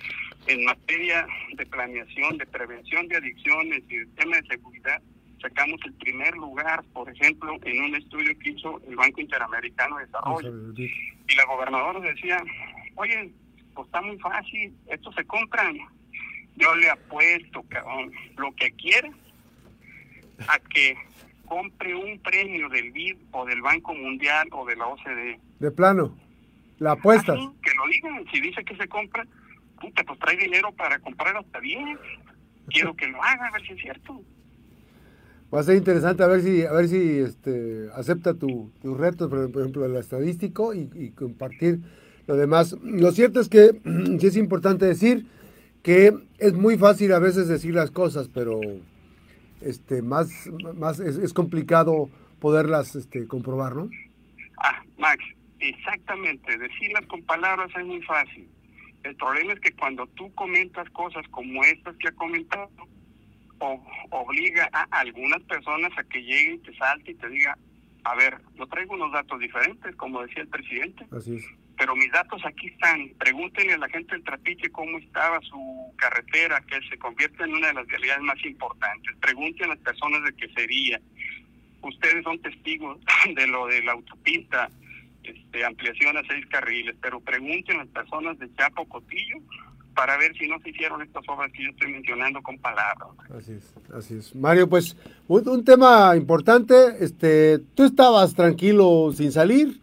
en 0.47 0.65
materia 0.65 1.27
de 1.55 1.65
planeación, 1.65 2.37
de 2.37 2.45
prevención 2.45 3.07
de 3.07 3.17
adicciones 3.17 3.83
y 3.89 3.97
de 3.97 4.05
tema 4.07 4.37
de 4.37 4.47
seguridad, 4.47 5.01
sacamos 5.41 5.79
el 5.85 5.93
primer 5.93 6.35
lugar, 6.35 6.83
por 6.93 7.09
ejemplo, 7.09 7.57
en 7.63 7.81
un 7.81 7.95
estudio 7.95 8.37
que 8.39 8.49
hizo 8.49 8.81
el 8.87 8.95
Banco 8.95 9.21
Interamericano 9.21 9.97
de 9.97 10.05
Desarrollo. 10.05 10.73
Y 10.77 11.35
la 11.35 11.45
gobernadora 11.45 11.99
decía, 11.99 12.43
oye, 12.95 13.31
pues 13.73 13.85
está 13.85 14.01
muy 14.01 14.17
fácil, 14.17 14.73
esto 14.87 15.11
se 15.11 15.23
compra 15.25 15.71
yo 16.57 16.75
le 16.75 16.89
apuesto, 16.89 17.63
cabrón, 17.69 18.11
lo 18.37 18.53
que 18.55 18.71
quiera 18.71 19.09
a 20.47 20.59
que 20.59 20.95
compre 21.45 21.95
un 21.95 22.19
premio 22.19 22.69
del 22.69 22.91
BID 22.91 23.15
o 23.31 23.45
del 23.45 23.61
Banco 23.61 23.93
Mundial 23.93 24.47
o 24.51 24.65
de 24.65 24.75
la 24.75 24.87
OCDE. 24.87 25.39
De 25.59 25.71
plano, 25.71 26.15
la 26.79 26.91
apuestas. 26.93 27.37
que 27.63 27.73
lo 27.75 27.87
digan, 27.91 28.25
si 28.31 28.41
dice 28.41 28.63
que 28.63 28.75
se 28.75 28.87
compra, 28.87 29.25
puta, 29.79 30.03
pues 30.03 30.19
trae 30.19 30.37
dinero 30.37 30.71
para 30.73 30.99
comprar 30.99 31.37
hasta 31.37 31.59
bien. 31.59 31.97
Quiero 32.67 32.95
que 32.95 33.07
lo 33.07 33.23
haga, 33.23 33.47
a 33.47 33.51
ver 33.51 33.61
si 33.61 33.73
es 33.73 33.81
cierto. 33.81 34.21
Va 35.53 35.61
a 35.61 35.63
ser 35.63 35.77
interesante 35.77 36.23
a 36.23 36.27
ver 36.27 36.41
si, 36.41 36.65
a 36.65 36.73
ver 36.73 36.89
si 36.89 37.19
este, 37.19 37.87
acepta 37.95 38.33
tu, 38.33 38.69
tus 38.81 38.97
retos, 38.97 39.29
por 39.29 39.61
ejemplo, 39.61 39.85
el 39.85 39.95
estadístico 39.95 40.73
y, 40.73 40.89
y 40.93 41.11
compartir 41.11 41.79
lo 42.27 42.35
demás. 42.35 42.75
Lo 42.83 43.11
cierto 43.13 43.39
es 43.39 43.47
que 43.47 43.79
sí 44.19 44.27
es 44.27 44.35
importante 44.35 44.85
decir 44.85 45.25
que 45.87 46.13
es 46.37 46.53
muy 46.53 46.77
fácil 46.77 47.13
a 47.13 47.19
veces 47.19 47.47
decir 47.47 47.73
las 47.73 47.91
cosas, 47.91 48.27
pero 48.27 48.59
este 49.61 50.01
más, 50.01 50.49
más 50.75 50.99
es, 50.99 51.31
complicado 51.31 52.09
poderlas 52.41 52.93
este, 52.95 53.25
comprobar, 53.25 53.73
¿no? 53.73 53.89
Ah, 54.57 54.83
Max, 54.97 55.23
exactamente. 55.61 56.57
Decirlas 56.57 57.05
con 57.05 57.23
palabras 57.23 57.71
es 57.73 57.85
muy 57.85 58.01
fácil. 58.01 58.49
El 59.03 59.15
problema 59.15 59.53
es 59.53 59.61
que 59.61 59.71
cuando 59.71 60.05
tú 60.07 60.29
comentas 60.33 60.89
cosas 60.89 61.25
como 61.31 61.63
estas 61.63 61.95
que 61.95 62.09
ha 62.09 62.11
comentado, 62.11 62.69
o, 63.59 63.81
obliga 64.09 64.69
a 64.73 64.83
algunas 64.91 65.41
personas 65.43 65.93
a 65.97 66.03
que 66.03 66.21
lleguen 66.21 66.61
te 66.63 66.75
salte 66.75 67.11
y 67.11 67.15
te 67.15 67.29
diga, 67.29 67.57
a 68.03 68.13
ver, 68.15 68.35
yo 68.57 68.67
traigo 68.67 68.93
unos 68.93 69.13
datos 69.13 69.39
diferentes, 69.39 69.95
como 69.95 70.21
decía 70.21 70.41
el 70.41 70.49
presidente. 70.49 71.07
Así 71.11 71.35
es 71.35 71.45
pero 71.77 71.95
mis 71.95 72.11
datos 72.11 72.41
aquí 72.45 72.67
están. 72.67 73.09
Pregúntenle 73.19 73.73
a 73.73 73.77
la 73.77 73.89
gente 73.89 74.15
del 74.15 74.23
Trapiche 74.23 74.69
cómo 74.71 74.97
estaba 74.97 75.39
su 75.41 75.93
carretera, 75.97 76.61
que 76.61 76.79
se 76.89 76.97
convierte 76.97 77.43
en 77.43 77.53
una 77.53 77.67
de 77.67 77.73
las 77.75 77.87
realidades 77.87 78.23
más 78.23 78.43
importantes. 78.43 79.15
Pregunten 79.21 79.65
a 79.65 79.75
las 79.75 79.79
personas 79.79 80.23
de 80.23 80.33
qué 80.33 80.47
sería. 80.53 80.99
Ustedes 81.81 82.23
son 82.23 82.39
testigos 82.39 82.97
de 83.35 83.47
lo 83.47 83.67
de 83.67 83.83
la 83.83 83.91
autopista, 83.93 84.69
este, 85.23 85.63
ampliación 85.63 86.17
a 86.17 86.23
seis 86.27 86.45
carriles, 86.47 86.95
pero 87.01 87.19
pregunten 87.19 87.75
a 87.77 87.83
las 87.83 87.93
personas 87.93 88.39
de 88.39 88.53
Chapo 88.55 88.85
Cotillo 88.85 89.37
para 89.95 90.17
ver 90.17 90.35
si 90.37 90.47
no 90.47 90.59
se 90.59 90.69
hicieron 90.69 91.01
estas 91.01 91.23
obras 91.27 91.51
que 91.51 91.63
yo 91.63 91.69
estoy 91.69 91.91
mencionando 91.91 92.41
con 92.41 92.57
palabras. 92.59 93.09
Así 93.35 93.53
es, 93.53 93.73
así 93.93 94.15
es. 94.15 94.35
Mario, 94.35 94.69
pues 94.69 94.95
un, 95.27 95.47
un 95.47 95.65
tema 95.65 96.15
importante, 96.15 96.75
este, 96.99 97.59
tú 97.75 97.83
estabas 97.83 98.35
tranquilo 98.35 99.11
sin 99.11 99.31
salir, 99.31 99.79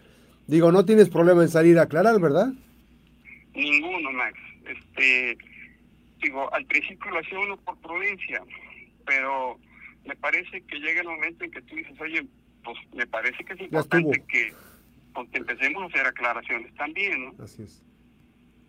Digo, 0.47 0.71
no 0.71 0.85
tienes 0.85 1.09
problema 1.09 1.43
en 1.43 1.49
salir 1.49 1.79
a 1.79 1.83
aclarar, 1.83 2.21
¿verdad? 2.21 2.53
Ninguno, 3.55 4.13
Max. 4.13 4.39
Este, 4.67 5.39
digo, 6.23 6.53
al 6.53 6.67
principio 6.67 7.11
lo 7.11 7.21
hacía 7.21 7.39
uno 7.39 7.57
por 7.59 7.77
prudencia, 7.79 8.43
pero 9.07 9.59
me 10.05 10.15
parece 10.17 10.61
que 10.63 10.79
llega 10.79 11.01
el 11.01 11.09
momento 11.09 11.45
en 11.45 11.51
que 11.51 11.63
tú 11.63 11.77
dices, 11.77 11.99
oye, 12.01 12.27
pues 12.63 12.77
me 12.95 13.07
parece 13.07 13.45
que 13.45 13.55
es 13.55 13.61
importante 13.61 14.23
que, 14.29 14.53
pues, 15.15 15.29
empecemos 15.33 15.83
a 15.83 15.87
hacer 15.87 16.07
aclaraciones 16.07 16.75
también, 16.75 17.25
¿no? 17.25 17.45
Así 17.45 17.63
es. 17.63 17.83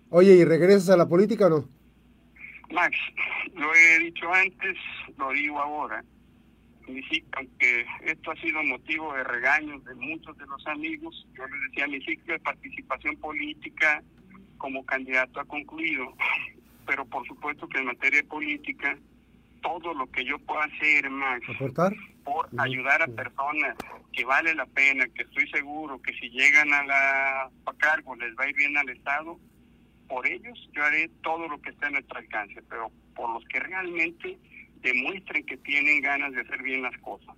Oye, 0.10 0.34
¿y 0.34 0.46
regresas 0.46 0.90
a 0.90 0.98
la 0.98 1.10
política 1.10 1.48
o 1.48 1.50
no? 1.50 1.70
Max, 2.72 2.98
lo 3.54 3.74
he 3.74 4.00
dicho 4.00 4.32
antes, 4.34 4.78
lo 5.18 5.32
digo 5.32 5.60
ahora 5.60 6.04
mi 6.88 7.02
ciclo, 7.04 7.30
aunque 7.38 7.86
esto 8.04 8.32
ha 8.32 8.36
sido 8.36 8.64
motivo 8.64 9.14
de 9.14 9.24
regaños 9.24 9.84
de 9.86 9.96
muchos 9.96 10.38
de 10.38 10.46
los 10.46 10.66
amigos, 10.68 11.28
yo 11.34 11.46
les 11.48 11.62
decía, 11.70 11.88
mi 11.88 12.02
ciclo 12.02 12.34
de 12.34 12.40
participación 12.40 13.16
política 13.18 14.04
como 14.58 14.86
candidato 14.86 15.40
ha 15.40 15.46
concluido, 15.46 16.14
pero 16.86 17.06
por 17.06 17.26
supuesto 17.28 17.68
que 17.68 17.80
en 17.80 17.86
materia 17.86 18.24
política, 18.24 18.98
todo 19.62 19.94
lo 19.94 20.06
que 20.12 20.24
yo 20.24 20.38
pueda 20.40 20.64
hacer, 20.64 21.10
más 21.10 21.42
por 22.24 22.50
ayudar 22.58 23.02
a 23.04 23.08
personas 23.08 23.76
que 24.12 24.26
vale 24.26 24.54
la 24.56 24.66
pena, 24.66 25.08
que 25.08 25.24
estoy 25.24 25.48
seguro 25.50 26.02
que 26.02 26.14
si 26.14 26.30
llegan 26.30 26.74
a 26.74 26.84
la 26.84 27.44
a 27.44 27.74
cargo 27.78 28.16
les 28.16 28.36
va 28.36 28.46
a 28.46 28.50
ir 28.50 28.56
bien 28.56 28.76
al 28.78 28.90
Estado, 28.90 29.40
por 30.08 30.26
ellos 30.28 30.58
yo 30.74 30.84
haré 30.84 31.10
todo 31.24 31.48
lo 31.48 31.62
que 31.62 31.70
esté 31.70 31.86
a 31.86 31.92
nuestro 31.92 32.18
alcance, 32.18 32.62
pero 32.70 32.92
por 33.16 33.30
los 33.30 33.46
que 33.46 33.60
realmente 33.60 34.38
demuestren 34.86 35.46
que 35.46 35.58
tienen 35.58 36.02
ganas 36.02 36.32
de 36.34 36.42
hacer 36.42 36.62
bien 36.62 36.82
las 36.82 36.98
cosas. 37.00 37.36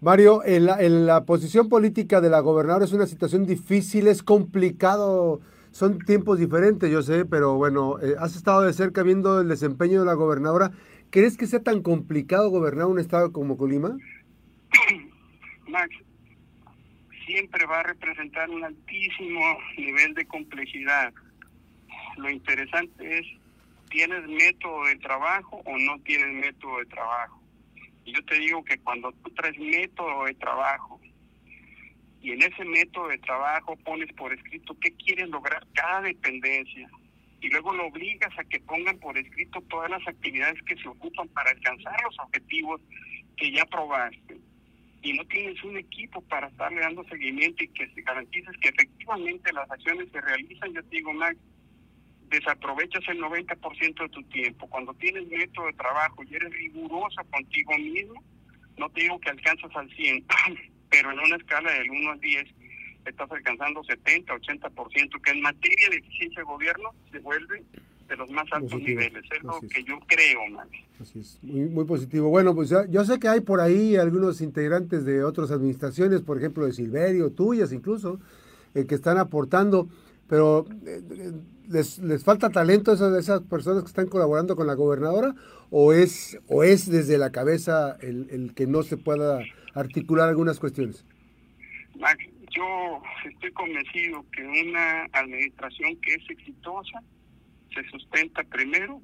Mario, 0.00 0.44
en 0.44 0.66
la, 0.66 0.82
en 0.82 1.06
la 1.06 1.24
posición 1.24 1.68
política 1.68 2.20
de 2.20 2.28
la 2.28 2.40
gobernadora 2.40 2.84
es 2.84 2.92
una 2.92 3.06
situación 3.06 3.46
difícil, 3.46 4.06
es 4.08 4.22
complicado, 4.22 5.40
son 5.70 5.98
tiempos 6.00 6.38
diferentes, 6.38 6.90
yo 6.90 7.00
sé, 7.02 7.24
pero 7.24 7.54
bueno, 7.54 7.98
eh, 8.00 8.14
has 8.18 8.36
estado 8.36 8.62
de 8.62 8.72
cerca 8.74 9.02
viendo 9.02 9.40
el 9.40 9.48
desempeño 9.48 10.00
de 10.00 10.06
la 10.06 10.14
gobernadora. 10.14 10.72
¿Crees 11.10 11.38
que 11.38 11.46
sea 11.46 11.62
tan 11.62 11.80
complicado 11.80 12.50
gobernar 12.50 12.86
un 12.86 12.98
estado 12.98 13.32
como 13.32 13.56
Colima? 13.56 13.96
Max, 15.68 15.94
siempre 17.24 17.64
va 17.66 17.80
a 17.80 17.84
representar 17.84 18.50
un 18.50 18.64
altísimo 18.64 19.40
nivel 19.78 20.12
de 20.14 20.26
complejidad. 20.26 21.14
Lo 22.18 22.28
interesante 22.28 23.20
es 23.20 23.26
¿tienes 23.94 24.26
método 24.26 24.86
de 24.86 24.96
trabajo 24.96 25.62
o 25.64 25.78
no 25.78 25.96
tienes 26.00 26.34
método 26.34 26.78
de 26.78 26.86
trabajo? 26.86 27.40
Yo 28.04 28.24
te 28.24 28.40
digo 28.40 28.64
que 28.64 28.76
cuando 28.78 29.12
tú 29.12 29.30
traes 29.30 29.56
método 29.56 30.24
de 30.24 30.34
trabajo 30.34 31.00
y 32.20 32.32
en 32.32 32.42
ese 32.42 32.64
método 32.64 33.06
de 33.06 33.18
trabajo 33.18 33.76
pones 33.84 34.12
por 34.14 34.34
escrito 34.34 34.76
qué 34.80 34.90
quieres 34.96 35.28
lograr 35.28 35.64
cada 35.74 36.00
dependencia 36.02 36.90
y 37.40 37.48
luego 37.50 37.72
lo 37.72 37.86
obligas 37.86 38.36
a 38.36 38.42
que 38.42 38.58
pongan 38.58 38.98
por 38.98 39.16
escrito 39.16 39.60
todas 39.70 39.88
las 39.88 40.06
actividades 40.08 40.60
que 40.62 40.76
se 40.76 40.88
ocupan 40.88 41.28
para 41.28 41.52
alcanzar 41.52 41.94
los 42.02 42.18
objetivos 42.18 42.80
que 43.36 43.52
ya 43.52 43.64
probaste 43.66 44.38
y 45.02 45.12
no 45.12 45.24
tienes 45.26 45.62
un 45.62 45.76
equipo 45.76 46.20
para 46.22 46.48
estarle 46.48 46.80
dando 46.80 47.04
seguimiento 47.04 47.62
y 47.62 47.68
que 47.68 47.86
garantices 48.02 48.56
que 48.60 48.70
efectivamente 48.70 49.52
las 49.52 49.70
acciones 49.70 50.08
se 50.10 50.20
realizan, 50.20 50.72
yo 50.72 50.82
te 50.82 50.96
digo, 50.96 51.12
Max, 51.12 51.36
desaprovechas 52.34 53.02
el 53.08 53.20
90% 53.20 54.02
de 54.02 54.08
tu 54.08 54.22
tiempo. 54.24 54.66
Cuando 54.68 54.94
tienes 54.94 55.26
método 55.28 55.66
de 55.66 55.72
trabajo 55.74 56.22
y 56.24 56.34
eres 56.34 56.52
riguroso 56.52 57.22
contigo 57.30 57.76
mismo, 57.78 58.22
no 58.76 58.88
te 58.90 59.02
digo 59.02 59.18
que 59.20 59.30
alcanzas 59.30 59.70
al 59.74 59.90
100, 59.90 60.24
pero 60.90 61.12
en 61.12 61.18
una 61.18 61.36
escala 61.36 61.72
del 61.72 61.90
1 61.90 62.10
al 62.10 62.20
10 62.20 62.46
estás 63.06 63.30
alcanzando 63.30 63.84
70, 63.84 64.34
80%, 64.34 65.20
que 65.22 65.30
en 65.30 65.40
materia 65.42 65.90
de 65.90 65.96
eficiencia 65.96 66.40
de 66.40 66.44
gobierno 66.44 66.90
se 67.12 67.18
vuelve 67.18 67.62
de 68.08 68.16
los 68.16 68.30
más 68.30 68.46
altos 68.52 68.80
niveles. 68.80 69.24
Es 69.30 69.42
lo 69.42 69.60
que 69.60 69.82
yo 69.84 69.98
creo, 70.06 70.46
man. 70.50 70.68
Así 71.00 71.20
es, 71.20 71.38
muy, 71.42 71.68
muy 71.68 71.84
positivo. 71.84 72.28
Bueno, 72.28 72.54
pues 72.54 72.70
yo 72.88 73.04
sé 73.04 73.18
que 73.18 73.28
hay 73.28 73.40
por 73.40 73.60
ahí 73.60 73.96
algunos 73.96 74.40
integrantes 74.40 75.04
de 75.04 75.24
otras 75.24 75.50
administraciones, 75.50 76.20
por 76.22 76.38
ejemplo 76.38 76.66
de 76.66 76.72
Silverio, 76.72 77.30
tuyas 77.30 77.72
incluso, 77.72 78.20
eh, 78.74 78.86
que 78.86 78.94
están 78.94 79.18
aportando, 79.18 79.88
pero 80.28 80.66
eh, 80.86 81.32
les, 81.68 81.98
les 81.98 82.24
falta 82.24 82.50
talento 82.50 82.90
a 82.90 82.94
esas, 82.94 83.16
esas 83.18 83.42
personas 83.42 83.82
que 83.82 83.88
están 83.88 84.08
colaborando 84.08 84.56
con 84.56 84.66
la 84.66 84.74
gobernadora 84.74 85.34
o 85.70 85.92
es, 85.92 86.38
o 86.48 86.62
es 86.62 86.90
desde 86.90 87.18
la 87.18 87.32
cabeza 87.32 87.96
el, 88.00 88.28
el 88.30 88.54
que 88.54 88.66
no 88.66 88.82
se 88.82 88.96
pueda 88.96 89.40
articular 89.74 90.28
algunas 90.28 90.60
cuestiones. 90.60 91.04
Max, 91.98 92.24
yo 92.50 93.02
estoy 93.24 93.52
convencido 93.52 94.24
que 94.30 94.44
una 94.44 95.04
administración 95.12 95.96
que 96.00 96.14
es 96.14 96.30
exitosa 96.30 97.00
se 97.74 97.82
sustenta 97.90 98.42
primero 98.44 99.00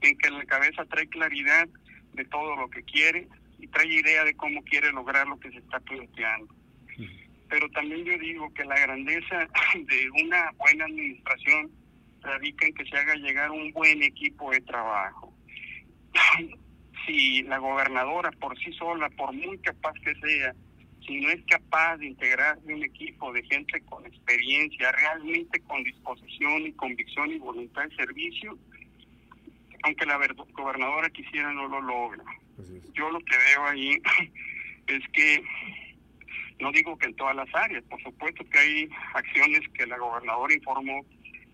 en 0.00 0.16
que 0.18 0.30
la 0.30 0.44
cabeza 0.44 0.84
trae 0.86 1.06
claridad 1.08 1.68
de 2.14 2.24
todo 2.26 2.56
lo 2.56 2.68
que 2.70 2.82
quiere 2.82 3.28
y 3.58 3.66
trae 3.68 3.86
idea 3.86 4.24
de 4.24 4.34
cómo 4.34 4.62
quiere 4.64 4.92
lograr 4.92 5.26
lo 5.26 5.38
que 5.38 5.50
se 5.50 5.58
está 5.58 5.80
planteando. 5.80 6.54
Pero 7.54 7.68
también 7.68 8.04
yo 8.04 8.18
digo 8.18 8.52
que 8.52 8.64
la 8.64 8.76
grandeza 8.80 9.48
de 9.76 10.10
una 10.24 10.50
buena 10.58 10.86
administración 10.86 11.70
radica 12.20 12.66
en 12.66 12.74
que 12.74 12.84
se 12.84 12.96
haga 12.96 13.14
llegar 13.14 13.48
un 13.52 13.70
buen 13.72 14.02
equipo 14.02 14.50
de 14.50 14.60
trabajo. 14.62 15.32
Si 17.06 17.42
la 17.42 17.58
gobernadora 17.58 18.30
por 18.40 18.58
sí 18.58 18.72
sola, 18.72 19.10
por 19.10 19.30
muy 19.34 19.58
capaz 19.58 19.92
que 20.02 20.14
sea, 20.14 20.54
si 21.06 21.20
no 21.20 21.28
es 21.28 21.44
capaz 21.44 21.98
de 21.98 22.06
integrar 22.06 22.58
un 22.64 22.82
equipo 22.82 23.30
de 23.30 23.42
gente 23.42 23.78
con 23.82 24.06
experiencia, 24.06 24.90
realmente 24.90 25.60
con 25.60 25.84
disposición 25.84 26.62
y 26.62 26.72
convicción 26.72 27.30
y 27.30 27.38
voluntad 27.38 27.82
de 27.82 27.96
servicio, 27.96 28.58
aunque 29.82 30.06
la 30.06 30.18
gobernadora 30.54 31.10
quisiera 31.10 31.52
no 31.52 31.68
lo 31.68 31.82
logra. 31.82 32.24
Yo 32.94 33.10
lo 33.10 33.20
que 33.20 33.36
veo 33.36 33.66
ahí 33.66 34.00
es 34.86 35.02
que, 35.12 35.44
no 36.60 36.72
digo 36.72 36.96
que 36.96 37.06
en 37.06 37.16
todas 37.16 37.34
las 37.34 37.52
áreas, 37.54 37.82
por 37.84 38.00
supuesto 38.02 38.44
que 38.50 38.58
hay 38.58 38.88
acciones 39.14 39.60
que 39.74 39.86
la 39.86 39.98
gobernadora 39.98 40.54
informó, 40.54 41.04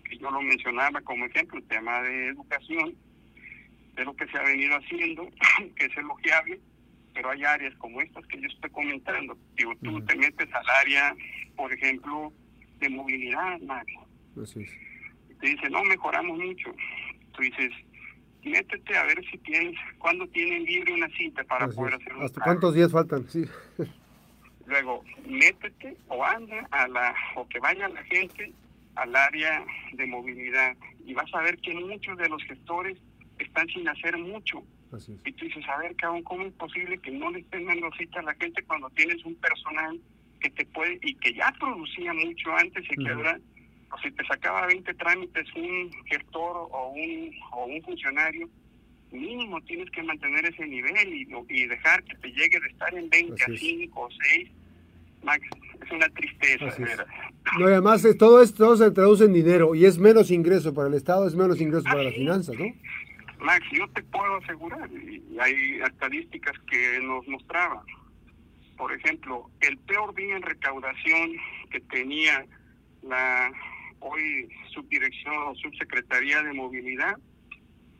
que 0.07 0.17
yo 0.17 0.29
lo 0.29 0.41
mencionaba 0.41 1.01
como 1.01 1.25
ejemplo, 1.25 1.57
el 1.57 1.65
tema 1.65 2.01
de 2.01 2.27
educación, 2.27 2.95
de 3.95 4.05
lo 4.05 4.15
que 4.15 4.27
se 4.27 4.37
ha 4.37 4.43
venido 4.43 4.75
haciendo, 4.75 5.27
que 5.75 5.85
es 5.85 5.97
elogiable, 5.97 6.59
pero 7.13 7.31
hay 7.31 7.43
áreas 7.43 7.75
como 7.77 8.01
estas 8.01 8.25
que 8.27 8.39
yo 8.39 8.47
estoy 8.47 8.69
comentando. 8.69 9.37
Digo, 9.55 9.73
tú 9.83 9.99
te 10.05 10.15
metes 10.15 10.53
al 10.53 10.69
área, 10.81 11.15
por 11.55 11.73
ejemplo, 11.73 12.31
de 12.79 12.89
movilidad, 12.89 13.59
Mario. 13.61 14.01
Y 14.35 15.33
te 15.35 15.47
dice, 15.47 15.69
no, 15.69 15.83
mejoramos 15.83 16.37
mucho. 16.37 16.73
Tú 17.33 17.41
dices, 17.41 17.71
métete 18.43 18.97
a 18.97 19.03
ver 19.05 19.21
si 19.29 19.37
tienes, 19.39 19.75
cuándo 19.97 20.25
tienen 20.27 20.63
libre 20.63 20.93
una 20.93 21.09
cita 21.09 21.43
para 21.43 21.67
poder 21.67 21.95
hacer 21.95 22.13
un 22.13 22.23
¿Hasta 22.23 22.41
cuántos 22.41 22.73
días 22.75 22.91
faltan? 22.91 23.27
Sí. 23.27 23.45
Luego, 24.65 25.03
métete 25.27 25.97
o 26.07 26.23
anda 26.23 26.67
a 26.71 26.87
la, 26.87 27.15
o 27.35 27.47
que 27.47 27.59
vaya 27.59 27.87
la 27.89 28.03
gente 28.03 28.51
al 28.95 29.15
área 29.15 29.65
de 29.93 30.05
movilidad 30.05 30.75
y 31.05 31.13
vas 31.13 31.33
a 31.33 31.41
ver 31.41 31.57
que 31.57 31.73
muchos 31.73 32.17
de 32.17 32.29
los 32.29 32.43
gestores 32.43 32.97
están 33.39 33.67
sin 33.67 33.87
hacer 33.87 34.17
mucho. 34.17 34.63
Y 35.23 35.31
tú 35.31 35.45
dices, 35.45 35.63
a 35.69 35.77
ver, 35.77 35.95
cabrón, 35.95 36.23
¿cómo 36.23 36.43
es 36.43 36.53
posible 36.53 36.97
que 36.97 37.11
no 37.11 37.31
le 37.31 37.39
estén 37.39 37.65
dando 37.65 37.89
cita 37.93 38.19
a 38.19 38.23
la 38.23 38.35
gente 38.35 38.61
cuando 38.63 38.89
tienes 38.89 39.23
un 39.23 39.35
personal 39.35 39.99
que 40.41 40.49
te 40.49 40.65
puede, 40.65 40.99
y 41.01 41.15
que 41.15 41.33
ya 41.33 41.53
producía 41.59 42.13
mucho 42.13 42.53
antes 42.57 42.83
y 42.85 43.03
que 43.03 43.09
ahora, 43.09 43.39
o 43.91 43.97
si 43.99 44.11
te 44.11 44.25
sacaba 44.25 44.65
20 44.67 44.93
trámites 44.95 45.47
un 45.55 45.91
gestor 46.07 46.67
o 46.71 46.89
un, 46.89 47.31
o 47.51 47.65
un 47.65 47.81
funcionario, 47.83 48.49
mínimo 49.11 49.61
tienes 49.61 49.89
que 49.91 50.03
mantener 50.03 50.45
ese 50.45 50.65
nivel 50.65 51.13
y, 51.13 51.27
y 51.49 51.67
dejar 51.67 52.03
que 52.03 52.15
te 52.17 52.29
llegue 52.29 52.59
de 52.59 52.67
estar 52.67 52.93
en 52.93 53.09
20 53.09 53.43
a 53.43 53.47
5 53.57 53.99
o 54.01 54.09
6. 54.11 54.49
Max, 55.23 55.47
es 55.83 55.91
una 55.91 56.09
tristeza, 56.09 56.65
verdad. 56.79 57.07
No, 57.59 57.67
además, 57.67 58.05
todo 58.17 58.41
esto 58.41 58.75
se 58.75 58.91
traduce 58.91 59.25
en 59.25 59.33
dinero 59.33 59.75
y 59.75 59.85
es 59.85 59.99
menos 59.99 60.31
ingreso 60.31 60.73
para 60.73 60.87
el 60.87 60.95
Estado, 60.95 61.27
es 61.27 61.35
menos 61.35 61.61
ingreso 61.61 61.83
para 61.83 62.03
las 62.03 62.15
finanzas, 62.15 62.55
¿no? 62.57 62.65
Max, 63.39 63.65
yo 63.71 63.87
te 63.89 64.03
puedo 64.03 64.37
asegurar, 64.37 64.89
y 64.91 65.37
hay 65.39 65.81
estadísticas 65.81 66.53
que 66.69 66.99
nos 67.01 67.27
mostraban, 67.27 67.83
por 68.77 68.93
ejemplo, 68.93 69.49
el 69.61 69.77
peor 69.79 70.13
día 70.15 70.35
en 70.37 70.43
recaudación 70.43 71.31
que 71.71 71.79
tenía 71.81 72.45
la 73.03 73.51
hoy 73.99 74.49
subdirección 74.73 75.35
o 75.47 75.55
subsecretaría 75.55 76.41
de 76.43 76.53
movilidad, 76.53 77.15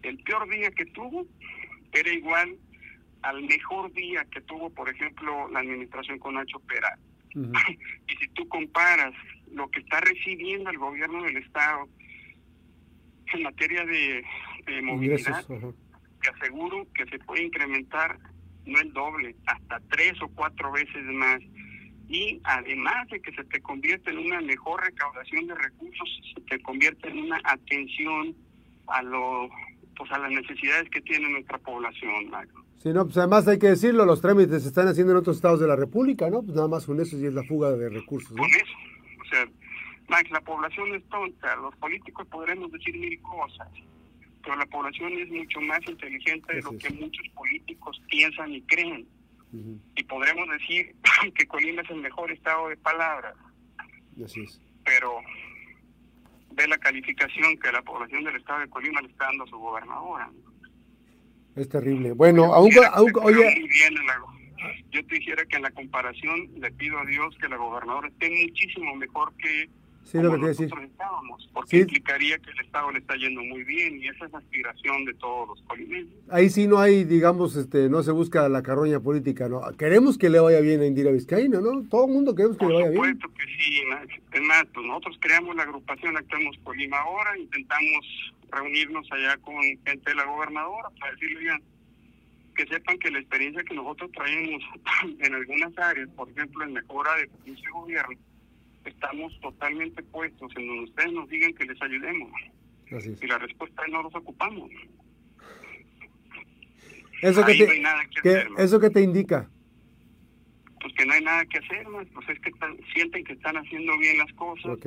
el 0.04 0.18
peor 0.24 0.50
día 0.50 0.72
que 0.72 0.86
tuvo 0.88 1.26
era 1.92 2.12
igual 2.12 2.58
al 3.22 3.44
mejor 3.44 3.92
día 3.94 4.26
que 4.32 4.42
tuvo, 4.42 4.70
por 4.70 4.90
ejemplo, 4.90 5.48
la 5.50 5.60
administración 5.60 6.18
con 6.20 6.36
Nacho 6.36 6.60
Pera. 6.60 6.98
y 7.34 8.16
si 8.16 8.28
tú 8.34 8.48
comparas 8.48 9.14
lo 9.52 9.70
que 9.70 9.80
está 9.80 10.02
recibiendo 10.02 10.70
el 10.70 10.78
gobierno 10.78 11.24
del 11.24 11.38
Estado 11.38 11.88
en 13.34 13.44
materia 13.44 13.86
de 13.86 14.24
de 14.66 14.82
movilidad, 14.82 15.46
te 15.46 16.30
aseguro 16.30 16.88
que 16.94 17.06
se 17.06 17.20
puede 17.20 17.44
incrementar 17.44 18.20
no 18.66 18.80
el 18.80 18.94
doble, 18.94 19.36
hasta 19.48 19.80
tres 19.90 20.22
o 20.22 20.28
cuatro 20.30 20.72
veces 20.72 21.04
más. 21.06 21.42
Y 22.08 22.40
además 22.44 23.08
de 23.10 23.22
que 23.22 23.32
se 23.34 23.44
te 23.46 23.62
convierte 23.62 24.12
en 24.12 24.20
una 24.20 24.42
mejor 24.42 24.84
recaudación 24.84 25.48
de 25.48 25.56
recursos, 25.56 26.22
se 26.36 26.42
te 26.42 26.62
convierte 26.62 27.10
en 27.10 27.20
una 27.20 27.42
atención 27.44 28.36
a 28.88 29.02
lo 29.02 29.50
pues 29.96 30.12
a 30.12 30.20
las 30.20 30.32
necesidades 30.32 30.90
que 30.90 31.02
tiene 31.02 31.30
nuestra 31.30 31.58
población, 31.58 32.30
Mario. 32.30 32.54
Sí, 32.82 32.90
no, 32.90 33.06
pues 33.06 33.18
además 33.18 33.48
hay 33.48 33.60
que 33.60 33.68
decirlo, 33.68 34.06
los 34.06 34.22
trámites 34.22 34.64
se 34.64 34.70
están 34.70 34.88
haciendo 34.88 35.12
en 35.12 35.20
otros 35.20 35.36
estados 35.36 35.60
de 35.60 35.68
la 35.68 35.76
República, 35.76 36.30
¿no? 36.30 36.42
Pues 36.42 36.56
nada 36.56 36.68
más 36.68 36.86
con 36.86 37.00
eso 37.00 37.18
y 37.18 37.26
es 37.26 37.34
la 37.34 37.44
fuga 37.44 37.72
de 37.72 37.90
recursos. 37.90 38.36
Con 38.36 38.50
eso, 38.50 38.74
o 39.22 39.26
sea, 39.26 39.46
Max, 40.10 40.30
la 40.32 40.42
población 40.42 40.96
es 40.96 41.04
tonta, 41.10 41.56
los 41.58 41.76
políticos 41.76 42.28
podremos 42.28 42.72
decir 42.72 42.98
mil 42.98 43.22
cosas, 43.22 43.68
pero 44.44 44.56
la 44.56 44.66
población 44.66 45.14
es 45.14 45.30
mucho 45.30 45.62
más 45.62 45.80
inteligente 45.88 46.56
de 46.56 46.62
lo 46.62 46.78
que 46.78 46.90
muchos 46.90 47.28
políticos 47.36 48.02
piensan 48.10 48.52
y 48.52 48.62
creen. 48.64 49.08
Y 49.96 50.04
podremos 50.06 50.48
decir 50.50 50.96
que 51.36 51.46
Colima 51.46 51.82
es 51.82 51.90
el 51.90 52.02
mejor 52.02 52.32
estado 52.32 52.70
de 52.70 52.78
palabras. 52.78 53.36
Pero 54.86 55.20
ve 56.54 56.68
la 56.68 56.78
calificación 56.78 57.58
que 57.58 57.72
la 57.72 57.82
población 57.82 58.24
del 58.24 58.36
estado 58.36 58.60
de 58.62 58.70
Colima 58.70 59.02
le 59.02 59.08
está 59.08 59.26
dando 59.26 59.44
a 59.44 59.48
su 59.48 59.58
gobernadora. 59.58 60.30
Es 61.56 61.70
terrible. 61.70 62.14
Bueno, 62.14 62.54
aún, 62.54 62.72
oye... 63.22 63.70
yo 64.92 65.06
te 65.06 65.16
dijera 65.16 65.46
que 65.46 65.58
en 65.58 65.64
la 65.64 65.72
comparación 65.72 66.50
le 66.58 66.72
pido 66.72 67.00
a 67.00 67.06
Dios 67.06 67.36
que 67.40 67.50
la 67.50 67.58
gobernadora 67.58 68.08
esté 68.08 68.30
muchísimo 68.30 68.96
mejor 68.96 69.34
que 69.38 69.70
Sí, 70.04 70.18
lo 70.18 70.32
que 70.32 70.38
nosotros 70.40 70.84
estábamos, 70.84 71.50
porque 71.54 71.78
implicaría 71.80 72.38
que 72.40 72.52
el 72.52 72.60
Estado 72.60 72.92
le 72.92 73.00
está 73.00 73.16
yendo 73.16 73.42
muy 73.44 73.64
bien 73.64 74.02
y 74.02 74.08
esa 74.08 74.26
es 74.26 74.32
la 74.32 74.40
aspiración 74.40 75.06
de 75.06 75.14
todos 75.14 75.50
los 75.50 75.62
colimenses. 75.62 76.14
Ahí 76.30 76.50
sí 76.50 76.68
no 76.68 76.80
hay, 76.80 77.06
digamos, 77.06 77.56
este, 77.56 77.88
no 77.88 78.04
se 78.04 78.12
busca 78.12 78.50
la 78.50 78.62
carroña 78.62 79.00
política, 79.00 79.48
¿no? 79.48 79.62
Queremos 79.78 80.18
que 80.18 80.30
le 80.30 80.40
vaya 80.40 80.60
bien 80.60 80.82
a 80.82 80.86
Indira 80.86 81.12
Vizcaína, 81.12 81.62
¿no? 81.62 81.84
Todo 81.90 82.08
el 82.08 82.12
mundo 82.12 82.36
queremos 82.36 82.58
que 82.58 82.66
le 82.66 82.74
vaya 82.74 82.90
bien. 82.90 82.98
Por 82.98 83.08
supuesto 83.08 83.34
que 83.38 83.46
sí, 83.56 83.82
es 84.34 84.42
más, 84.42 84.66
pues 84.74 84.86
nosotros 84.86 85.18
creamos 85.22 85.56
la 85.56 85.64
agrupación 85.64 86.18
Actuamos 86.18 86.58
Colima 86.64 86.98
ahora, 87.00 87.38
intentamos 87.38 88.34
reunirnos 88.52 89.08
allá 89.12 89.38
con 89.38 89.56
gente 89.62 90.02
de 90.10 90.16
la 90.16 90.26
gobernadora 90.26 90.90
para 91.00 91.14
decirle, 91.14 91.58
que 92.56 92.66
sepan 92.68 93.00
que 93.00 93.12
la 93.12 93.20
experiencia 93.20 93.64
que 93.64 93.76
nosotros 93.76 94.12
traemos 94.12 94.62
en 95.20 95.36
algunas 95.36 95.78
áreas, 95.78 96.10
por 96.16 96.30
ejemplo, 96.30 96.64
en 96.66 96.74
mejora 96.74 97.16
de 97.16 97.30
ese 97.52 97.70
gobierno, 97.72 98.18
estamos 98.90 99.38
totalmente 99.42 100.02
puestos 100.04 100.52
en 100.56 100.68
donde 100.68 100.84
ustedes 100.84 101.14
nos 101.14 101.30
digan 101.30 101.54
que 101.54 101.66
les 101.66 101.82
ayudemos. 101.82 102.32
Y 103.22 103.28
la 103.28 103.38
respuesta 103.38 103.84
es 103.86 103.92
no 103.92 104.04
los 104.04 104.16
ocupamos. 104.16 104.70
¿Eso 107.22 107.46
que, 107.46 107.54
te, 107.54 108.48
¿Eso 108.58 108.80
que 108.80 108.90
te 108.90 109.02
indica? 109.02 109.48
Pues 110.82 110.94
que 110.96 111.06
no 111.06 111.14
hay 111.14 111.24
nada 111.24 111.46
que 111.46 111.60
hacer, 111.60 111.86
pues 112.14 112.30
es 112.30 112.40
que 112.40 112.52
sienten 112.94 113.24
que 113.24 113.34
están 113.34 113.56
haciendo 113.58 113.98
bien 114.00 114.18
las 114.18 114.34
cosas. 114.34 114.78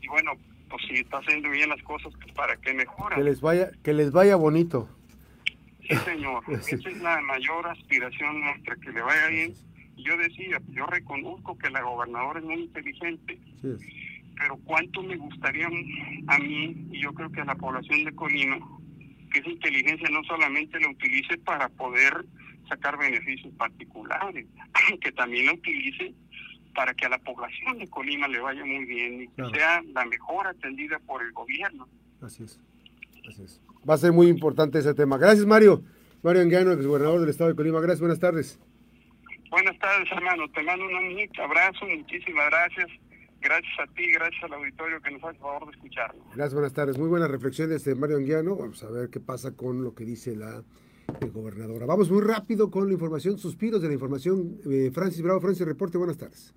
Y 0.00 0.08
bueno, 0.08 0.32
pues 0.70 0.82
si 0.88 0.94
está 0.94 1.18
haciendo 1.18 1.50
bien 1.50 1.68
las 1.68 1.82
cosas, 1.82 2.12
pues 2.20 2.32
para 2.34 2.56
que 2.56 2.72
mejoran. 2.72 3.18
Que 3.18 3.24
les 3.24 3.40
vaya, 3.40 3.70
que 3.82 3.92
les 3.92 4.10
vaya 4.10 4.36
bonito. 4.36 4.88
Sí, 5.82 5.94
señor. 5.96 6.42
Esa 6.48 6.76
es 6.88 7.02
la 7.02 7.20
mayor 7.20 7.66
aspiración 7.68 8.40
nuestra, 8.40 8.76
que 8.76 8.90
le 8.90 9.02
vaya 9.02 9.26
bien 9.28 9.54
yo 9.96 10.16
decía, 10.16 10.60
yo 10.68 10.86
reconozco 10.86 11.56
que 11.58 11.70
la 11.70 11.82
gobernadora 11.82 12.40
es 12.40 12.44
muy 12.44 12.62
inteligente, 12.62 13.38
pero 14.36 14.56
cuánto 14.64 15.02
me 15.02 15.16
gustaría 15.16 15.66
a 15.66 16.38
mí, 16.38 16.88
y 16.90 17.00
yo 17.00 17.12
creo 17.12 17.30
que 17.30 17.40
a 17.40 17.44
la 17.44 17.54
población 17.54 18.04
de 18.04 18.14
Colima, 18.14 18.58
que 19.32 19.40
esa 19.40 19.50
inteligencia 19.50 20.08
no 20.10 20.22
solamente 20.24 20.80
la 20.80 20.90
utilice 20.90 21.38
para 21.38 21.68
poder 21.68 22.24
sacar 22.68 22.98
beneficios 22.98 23.52
particulares, 23.54 24.46
que 25.00 25.12
también 25.12 25.46
la 25.46 25.52
utilice 25.54 26.14
para 26.74 26.92
que 26.94 27.06
a 27.06 27.08
la 27.08 27.18
población 27.18 27.78
de 27.78 27.88
Colima 27.88 28.26
le 28.28 28.40
vaya 28.40 28.64
muy 28.64 28.84
bien 28.84 29.22
y 29.22 29.28
que 29.28 29.48
sea 29.56 29.82
la 29.92 30.04
mejor 30.06 30.46
atendida 30.46 30.98
por 31.00 31.22
el 31.22 31.32
gobierno. 31.32 31.88
Así 32.20 32.42
es. 32.42 32.60
Va 33.88 33.94
a 33.94 33.98
ser 33.98 34.12
muy 34.12 34.28
importante 34.28 34.78
ese 34.78 34.94
tema. 34.94 35.16
Gracias, 35.18 35.46
Mario. 35.46 35.82
Mario 36.22 36.42
Anguiano, 36.42 36.72
exgobernador 36.72 37.20
del 37.20 37.30
Estado 37.30 37.50
de 37.50 37.56
Colima. 37.56 37.80
Gracias, 37.80 38.00
buenas 38.00 38.18
tardes. 38.18 38.58
Buenas 39.54 39.78
tardes, 39.78 40.10
hermano. 40.10 40.48
Te 40.48 40.64
mando 40.64 40.84
un 40.84 41.44
abrazo. 41.44 41.86
Muchísimas 41.86 42.46
gracias. 42.50 42.88
Gracias 43.40 43.72
a 43.78 43.86
ti, 43.94 44.10
gracias 44.10 44.42
al 44.42 44.54
auditorio 44.54 45.00
que 45.00 45.12
nos 45.12 45.22
hace 45.22 45.36
el 45.36 45.38
favor 45.38 45.66
de 45.66 45.76
escucharlo. 45.76 46.24
Gracias, 46.34 46.54
buenas 46.54 46.72
tardes. 46.72 46.98
Muy 46.98 47.08
buenas 47.08 47.30
reflexiones 47.30 47.84
de 47.84 47.94
Mario 47.94 48.16
Anguiano. 48.16 48.56
Vamos 48.56 48.82
a 48.82 48.90
ver 48.90 49.10
qué 49.10 49.20
pasa 49.20 49.54
con 49.54 49.84
lo 49.84 49.94
que 49.94 50.04
dice 50.04 50.34
la 50.34 50.64
gobernadora. 51.32 51.86
Vamos 51.86 52.10
muy 52.10 52.22
rápido 52.22 52.68
con 52.68 52.88
la 52.88 52.94
información, 52.94 53.38
suspiros 53.38 53.80
de 53.80 53.86
la 53.86 53.94
información. 53.94 54.58
Eh, 54.68 54.90
Francis 54.92 55.22
Bravo, 55.22 55.40
Francis 55.40 55.64
Reporte, 55.64 55.98
buenas 55.98 56.18
tardes. 56.18 56.52